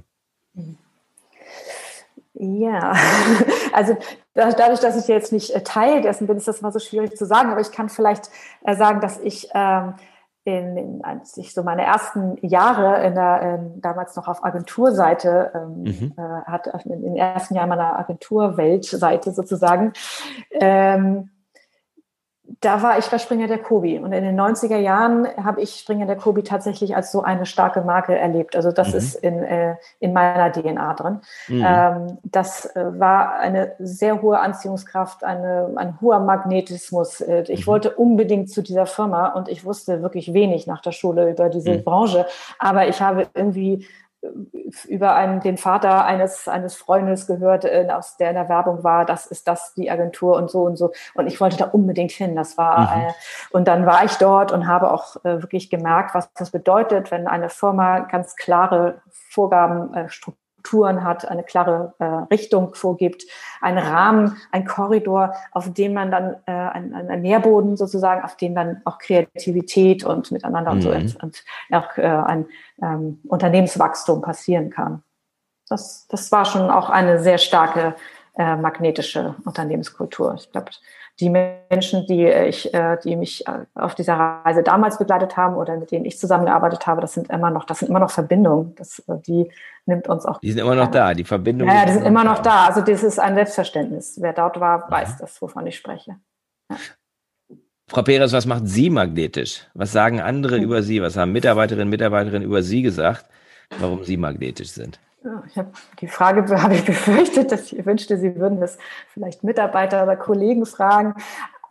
[2.35, 2.93] Ja,
[3.73, 3.97] also
[4.33, 7.25] dadurch, dass ich jetzt nicht äh, Teil dessen bin, ist das mal so schwierig zu
[7.25, 8.29] sagen, aber ich kann vielleicht
[8.63, 9.95] äh, sagen, dass ich ähm,
[10.45, 15.51] in, in, als ich so meine ersten Jahre in der, in, damals noch auf Agenturseite
[15.53, 16.13] ähm, mhm.
[16.15, 19.91] äh, hatte, in den ersten Jahren meiner Agenturweltseite sozusagen,
[20.51, 21.31] ähm,
[22.61, 23.97] da war ich bei Springer der Kobi.
[23.97, 27.81] Und in den 90er Jahren habe ich Springer der Kobi tatsächlich als so eine starke
[27.81, 28.55] Marke erlebt.
[28.55, 28.97] Also das mhm.
[28.97, 31.21] ist in, äh, in meiner DNA drin.
[31.47, 31.65] Mhm.
[31.65, 37.21] Ähm, das äh, war eine sehr hohe Anziehungskraft, eine, ein hoher Magnetismus.
[37.21, 37.71] Äh, ich mhm.
[37.71, 41.71] wollte unbedingt zu dieser Firma und ich wusste wirklich wenig nach der Schule über diese
[41.71, 41.83] mhm.
[41.83, 42.25] Branche.
[42.59, 43.87] Aber ich habe irgendwie
[44.87, 49.05] über einen, den Vater eines, eines Freundes gehört, äh, aus der in der Werbung war,
[49.05, 50.91] das ist das, die Agentur und so und so.
[51.13, 52.35] Und ich wollte da unbedingt hin.
[52.35, 53.01] Das war, mhm.
[53.01, 53.13] äh,
[53.51, 57.27] und dann war ich dort und habe auch äh, wirklich gemerkt, was das bedeutet, wenn
[57.27, 63.23] eine Firma ganz klare Vorgaben, äh, Strukturen Strukturen hat, eine klare äh, Richtung vorgibt,
[63.61, 68.55] einen Rahmen, ein Korridor, auf dem man dann äh, ein, ein Nährboden sozusagen, auf dem
[68.55, 70.77] dann auch Kreativität und miteinander mhm.
[70.77, 72.47] und so und, und auch äh, ein
[72.81, 75.03] ähm, Unternehmenswachstum passieren kann.
[75.69, 77.95] Das, das war schon auch eine sehr starke
[78.37, 80.35] äh, magnetische Unternehmenskultur.
[80.35, 80.71] Ich glaube,
[81.19, 85.77] die Menschen, die ich, äh, die mich äh, auf dieser Reise damals begleitet haben oder
[85.77, 88.75] mit denen ich zusammengearbeitet habe, das sind immer noch, das sind immer noch Verbindungen.
[88.75, 89.49] Das, äh, die
[89.85, 90.39] nimmt uns auch.
[90.39, 91.73] Die sind immer noch da, die Verbindungen.
[91.73, 92.65] Ja, die sind immer noch da.
[92.67, 94.17] Also das ist ein Selbstverständnis.
[94.19, 95.15] Wer dort war, weiß ja.
[95.19, 96.17] das, wovon ich spreche.
[96.69, 96.77] Ja.
[97.87, 99.67] Frau Perez, was macht Sie magnetisch?
[99.75, 100.63] Was sagen andere hm.
[100.63, 101.01] über Sie?
[101.01, 103.25] Was haben Mitarbeiterinnen und Mitarbeiter über Sie gesagt,
[103.79, 104.99] warum Sie magnetisch sind?
[105.47, 108.77] Ich habe die Frage habe ich befürchtet, dass ich wünschte, Sie würden das
[109.13, 111.15] vielleicht Mitarbeiter oder Kollegen fragen.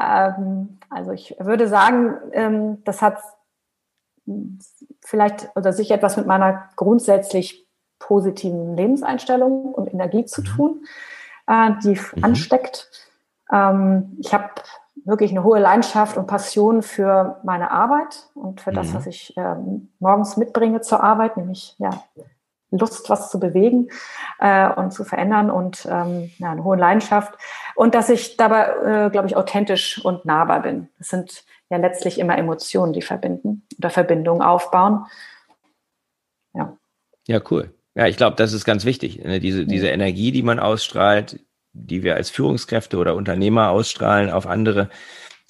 [0.00, 3.18] Ähm, also ich würde sagen, ähm, das hat
[5.00, 7.66] vielleicht oder sich etwas mit meiner grundsätzlich
[7.98, 10.44] positiven Lebenseinstellung und Energie zu mhm.
[10.46, 10.84] tun,
[11.46, 12.24] äh, die mhm.
[12.24, 12.90] ansteckt.
[13.52, 14.50] Ähm, ich habe
[15.04, 18.94] wirklich eine hohe Leidenschaft und Passion für meine Arbeit und für das, mhm.
[18.94, 19.34] was ich
[19.98, 21.90] morgens mitbringe zur Arbeit, nämlich ja
[22.78, 23.88] Lust, was zu bewegen
[24.38, 27.34] äh, und zu verändern und ähm, ja, eine hohe Leidenschaft.
[27.74, 30.88] Und dass ich dabei, äh, glaube ich, authentisch und nahbar bin.
[30.98, 35.06] Das sind ja letztlich immer Emotionen, die verbinden oder Verbindungen aufbauen.
[36.54, 36.76] Ja.
[37.26, 37.72] Ja, cool.
[37.94, 39.22] Ja, ich glaube, das ist ganz wichtig.
[39.22, 39.40] Ne?
[39.40, 41.40] Diese, diese Energie, die man ausstrahlt,
[41.72, 44.90] die wir als Führungskräfte oder Unternehmer ausstrahlen auf andere,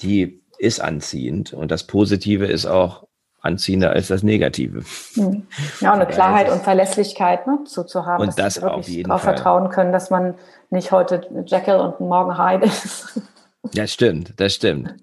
[0.00, 1.52] die ist anziehend.
[1.52, 3.06] Und das Positive ist auch
[3.45, 4.82] anziehender als das Negative.
[5.14, 5.47] Hm.
[5.80, 8.22] Ja, und eine Klarheit und Verlässlichkeit ne, zu, zu haben.
[8.22, 9.34] Und das auf jeden darauf Fall.
[9.34, 10.34] vertrauen können, dass man
[10.70, 13.20] nicht heute Jekyll und morgen Hyde ist.
[13.72, 14.95] Das stimmt, das stimmt.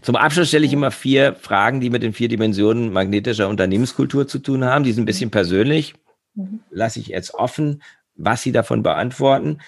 [0.00, 4.38] Zum Abschluss stelle ich immer vier Fragen, die mit den vier Dimensionen magnetischer Unternehmenskultur zu
[4.38, 4.84] tun haben.
[4.84, 5.94] Die sind ein bisschen persönlich.
[6.34, 6.60] Mhm.
[6.70, 7.82] Lasse ich jetzt offen,
[8.14, 9.58] was Sie davon beantworten.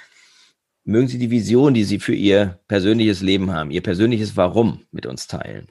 [0.85, 5.05] Mögen Sie die Vision, die Sie für Ihr persönliches Leben haben, Ihr persönliches Warum mit
[5.05, 5.69] uns teilen?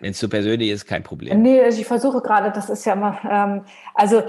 [0.00, 1.42] Wenn es zu persönlich ist, kein Problem.
[1.42, 4.22] Nee, also ich versuche gerade, das ist ja immer, ähm, also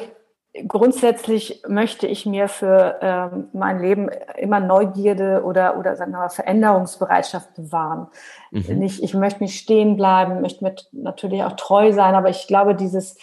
[0.68, 6.30] grundsätzlich möchte ich mir für ähm, mein Leben immer Neugierde oder, oder sagen wir mal,
[6.30, 8.08] Veränderungsbereitschaft bewahren.
[8.52, 8.80] Mhm.
[8.80, 12.76] Nicht, ich möchte nicht stehen bleiben, möchte mir natürlich auch treu sein, aber ich glaube,
[12.76, 13.18] dieses,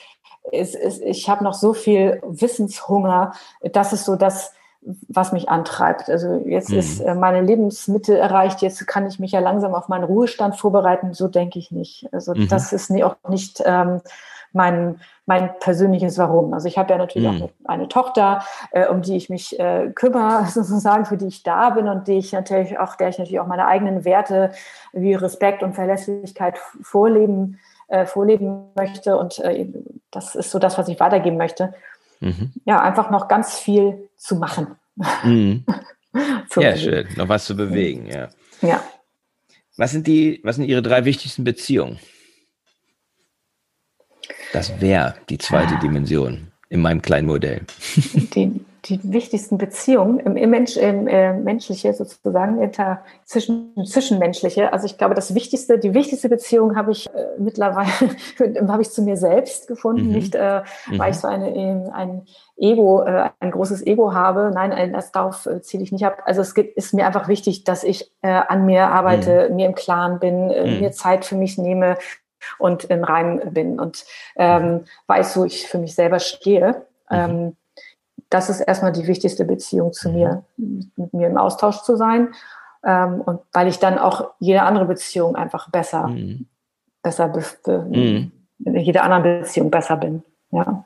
[0.53, 3.33] ist, ist, ich habe noch so viel Wissenshunger,
[3.63, 4.53] das ist so das,
[5.09, 6.11] was mich antreibt.
[6.11, 6.79] Also jetzt mhm.
[6.79, 11.15] ist äh, meine Lebensmitte erreicht, jetzt kann ich mich ja langsam auf meinen Ruhestand vorbereiten.
[11.15, 12.09] So denke ich nicht.
[12.13, 12.49] Also mhm.
[12.49, 14.01] das ist auch nicht ähm,
[14.53, 16.53] mein, mein persönliches Warum.
[16.53, 17.45] Also ich habe ja natürlich mhm.
[17.45, 21.71] auch eine, Tochter, äh, um die ich mich äh, kümmere, sozusagen, für die ich da
[21.71, 24.53] bin und die ich natürlich auch, der ich natürlich auch meine eigenen Werte
[24.93, 27.59] wie Respekt und Verlässlichkeit vorleben
[27.89, 29.67] äh, vorleben möchte und äh,
[30.11, 31.75] das ist so das, was ich weitergeben möchte.
[32.25, 32.53] Mhm.
[32.65, 34.77] Ja, einfach noch ganz viel zu machen.
[35.23, 35.65] Mhm.
[36.57, 37.07] ja, schön.
[37.17, 38.31] Noch was zu bewegen, ja.
[38.63, 38.83] Ja.
[39.77, 41.99] Was sind die, was sind Ihre drei wichtigsten Beziehungen?
[44.53, 47.67] Das wäre die zweite Dimension in meinem kleinen Modell.
[48.35, 54.73] Die, die wichtigsten Beziehungen im, im, Mensch, im äh, menschliche sozusagen, inter, zwischen, zwischenmenschliche.
[54.73, 57.89] Also ich glaube, das Wichtigste, die wichtigste Beziehung habe ich äh, mittlerweile
[58.69, 60.13] habe ich zu mir selbst gefunden, mhm.
[60.13, 60.99] nicht äh, mhm.
[60.99, 62.27] weil ich so eine, ein
[62.57, 64.51] Ego, äh, ein großes Ego habe.
[64.53, 66.23] Nein, das darauf äh, ziele ich nicht ab.
[66.27, 69.57] Also es gibt, ist mir einfach wichtig, dass ich äh, an mir arbeite, mhm.
[69.57, 70.81] mir im Klaren bin, äh, mhm.
[70.81, 71.97] mir Zeit für mich nehme
[72.59, 74.05] und im Reim bin und
[74.37, 76.83] ähm, weiß, wo ich für mich selber stehe.
[77.09, 77.17] Mhm.
[77.17, 77.57] Ähm,
[78.35, 82.35] das ist erstmal die wichtigste Beziehung zu mir, mit mir im Austausch zu sein.
[82.83, 86.47] Ähm, und weil ich dann auch jede andere Beziehung einfach besser, mhm.
[87.01, 87.33] besser,
[87.67, 88.33] mhm.
[88.65, 90.25] in jeder anderen Beziehung besser bin.
[90.51, 90.85] Ja.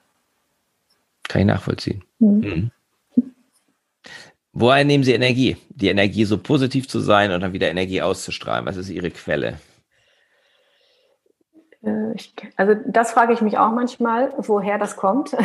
[1.26, 2.05] Kann ich nachvollziehen.
[2.18, 2.40] Mhm.
[2.40, 2.70] mhm.
[4.53, 5.57] Woher nehmen Sie Energie?
[5.68, 8.66] Die Energie so positiv zu sein und dann wieder Energie auszustrahlen.
[8.66, 9.59] Was ist Ihre Quelle?
[11.85, 15.37] Äh, ich, also das frage ich mich auch manchmal, woher das kommt.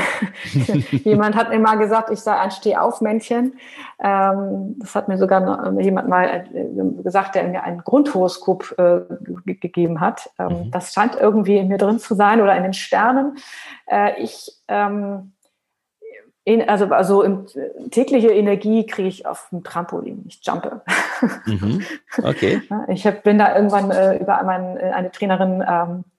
[0.91, 3.53] jemand hat mir mal gesagt, ich sei ein Stehaufmännchen.
[3.99, 9.01] Ähm, das hat mir sogar jemand mal äh, gesagt, der mir ein Grundhoroskop äh,
[9.45, 10.29] gegeben hat.
[10.39, 10.71] Ähm, mhm.
[10.71, 13.37] Das scheint irgendwie in mir drin zu sein oder in den Sternen.
[13.85, 15.33] Äh, ich ähm,
[16.45, 17.45] in, also, also im,
[17.89, 20.25] tägliche Energie kriege ich auf dem Trampolin.
[20.27, 20.81] Ich jumpe.
[21.45, 21.85] Mhm.
[22.21, 22.61] Okay.
[22.89, 26.12] Ich hab, bin da irgendwann äh, über mein, eine Trainerin ähm, äh,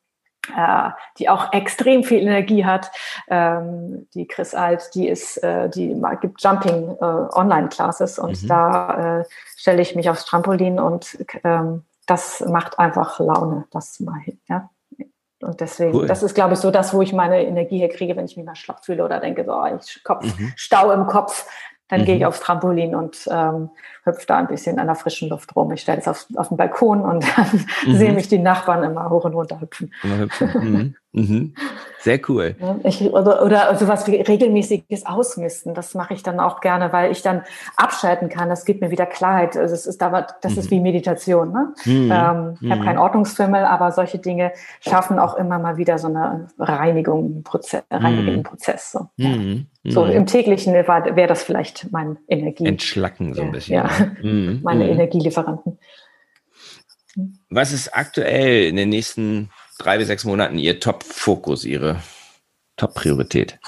[1.19, 2.91] die auch extrem viel Energie hat.
[3.29, 8.49] Ähm, die Chris Alt, die ist, äh, die gibt Jumping äh, Online-Classes und mhm.
[8.49, 9.25] da äh,
[9.57, 14.69] stelle ich mich aufs Trampolin und ähm, das macht einfach Laune, das mal hin, ja.
[15.41, 16.07] Und deswegen, cool.
[16.07, 18.57] das ist, glaube ich, so das, wo ich meine Energie herkriege, wenn ich mich mal
[18.57, 20.53] schlapp fühle oder denke, so, ich Kopf, mhm.
[20.57, 21.47] Stau im Kopf,
[21.89, 22.05] dann mhm.
[22.05, 22.27] gehe ich mhm.
[22.27, 23.71] aufs Trampolin und ähm,
[24.05, 25.71] hüpfe da ein bisschen an der frischen Luft rum.
[25.73, 27.97] Ich stelle es auf, auf den Balkon und dann mhm.
[27.97, 29.93] sehen mich die Nachbarn immer hoch und runter hüpfen.
[30.03, 30.51] Immer hüpfen.
[30.55, 30.97] Mhm.
[31.15, 31.55] Mhm.
[32.01, 32.57] Sehr cool.
[32.83, 37.23] Ich, oder, oder sowas wie regelmäßiges Ausmisten, das mache ich dann auch gerne, weil ich
[37.23, 37.43] dann
[37.77, 38.51] abschalten kann.
[38.51, 39.57] Das gibt mir wieder Klarheit.
[39.57, 40.75] Also es ist da, das ist mhm.
[40.75, 41.53] wie Meditation.
[41.53, 41.75] Ne?
[41.85, 42.13] Mhm.
[42.13, 42.85] Ähm, ich habe mhm.
[42.85, 48.43] keinen Ordnungsfimmel, aber solche Dinge schaffen auch immer mal wieder so eine Reinigung, Prozess, reinigenden
[48.43, 48.93] Prozess.
[48.93, 49.31] So, ja.
[49.85, 52.67] so im täglichen wäre das vielleicht mein Energie.
[52.67, 53.77] Entschlacken so ein bisschen.
[53.77, 53.89] Ja,
[54.63, 55.79] meine Energielieferanten.
[57.49, 59.49] Was ist aktuell in den nächsten
[59.79, 61.97] drei bis sechs Monaten Ihr Top-Fokus, Ihre
[62.77, 63.59] Top-Priorität?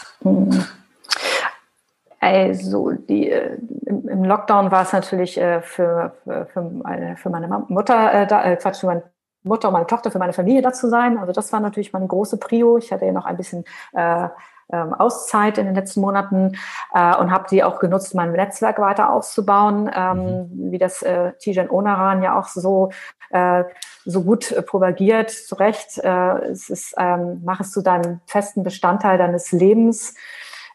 [2.20, 8.12] Also die, äh, im Lockdown war es natürlich äh, für, für, meine, für meine Mutter,
[8.12, 9.02] äh, Quatsch, für meine
[9.44, 11.18] Mutter und meine Tochter, für meine Familie da zu sein.
[11.18, 12.78] Also das war natürlich meine große Prio.
[12.78, 14.28] Ich hatte ja noch ein bisschen äh,
[14.72, 16.56] ähm, Auszeit in den letzten Monaten
[16.94, 20.72] äh, und habe die auch genutzt, mein Netzwerk weiter aufzubauen, ähm, mhm.
[20.72, 22.90] wie das äh, Tijan Onaran ja auch so
[23.30, 23.64] äh,
[24.04, 25.98] so gut äh, propagiert, zu Recht.
[25.98, 30.14] Äh, es ist, ähm, mach es zu deinem festen Bestandteil deines Lebens.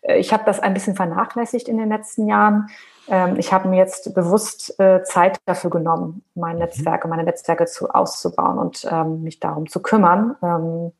[0.01, 2.67] Äh, ich habe das ein bisschen vernachlässigt in den letzten Jahren.
[3.07, 6.63] Ähm, ich habe mir jetzt bewusst äh, Zeit dafür genommen, mein mhm.
[6.63, 10.35] Netzwerk, meine Netzwerke zu, auszubauen und ähm, mich darum zu kümmern.
[10.43, 10.91] Ähm,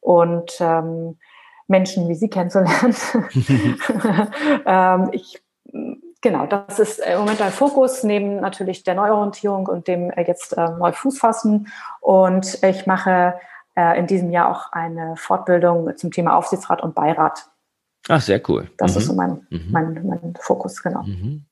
[0.00, 1.18] und ähm,
[1.66, 2.94] Menschen wie Sie kennenzulernen.
[4.66, 5.42] ähm, ich,
[6.20, 10.56] genau, das ist im Moment ein Fokus neben natürlich der Neuorientierung und dem äh, jetzt
[10.56, 11.68] äh, neu Fuß fassen.
[12.00, 13.34] Und ich mache
[13.76, 17.48] äh, in diesem Jahr auch eine Fortbildung zum Thema Aufsichtsrat und Beirat.
[18.08, 18.70] Ach, sehr cool.
[18.76, 18.98] Das mhm.
[18.98, 19.68] ist so mein, mhm.
[19.70, 21.02] mein, mein Fokus, genau.
[21.02, 21.44] Mhm.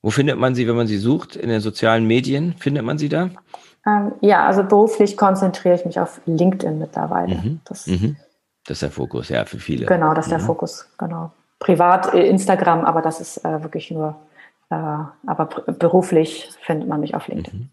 [0.00, 1.36] Wo findet man Sie, wenn man Sie sucht?
[1.36, 3.30] In den sozialen Medien findet man Sie da?
[3.86, 7.36] Ähm, ja, also beruflich konzentriere ich mich auf LinkedIn mittlerweile.
[7.36, 7.60] Mhm.
[7.64, 8.16] Das mhm.
[8.68, 9.86] Das ist der Fokus, ja, für viele.
[9.86, 10.44] Genau, das ist der mhm.
[10.44, 11.32] Fokus, genau.
[11.58, 14.14] Privat äh, Instagram, aber das ist äh, wirklich nur,
[14.68, 15.46] äh, aber
[15.78, 17.60] beruflich findet man mich auf LinkedIn.
[17.60, 17.70] Mhm.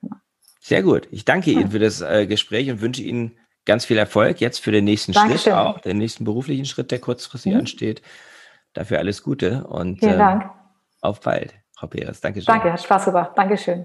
[0.00, 0.16] Genau.
[0.58, 1.08] Sehr gut.
[1.10, 3.36] Ich danke Ihnen für das äh, Gespräch und wünsche Ihnen
[3.66, 5.52] ganz viel Erfolg jetzt für den nächsten Dankeschön.
[5.52, 7.60] Schritt auch, den nächsten beruflichen Schritt, der kurzfristig mhm.
[7.60, 8.00] ansteht.
[8.72, 10.44] Dafür alles Gute und Vielen Dank.
[10.44, 10.50] Ähm,
[11.02, 12.22] auf bald, Frau Peres.
[12.22, 12.46] Dankeschön.
[12.46, 13.32] Danke, hat Spaß gemacht.
[13.36, 13.84] Dankeschön.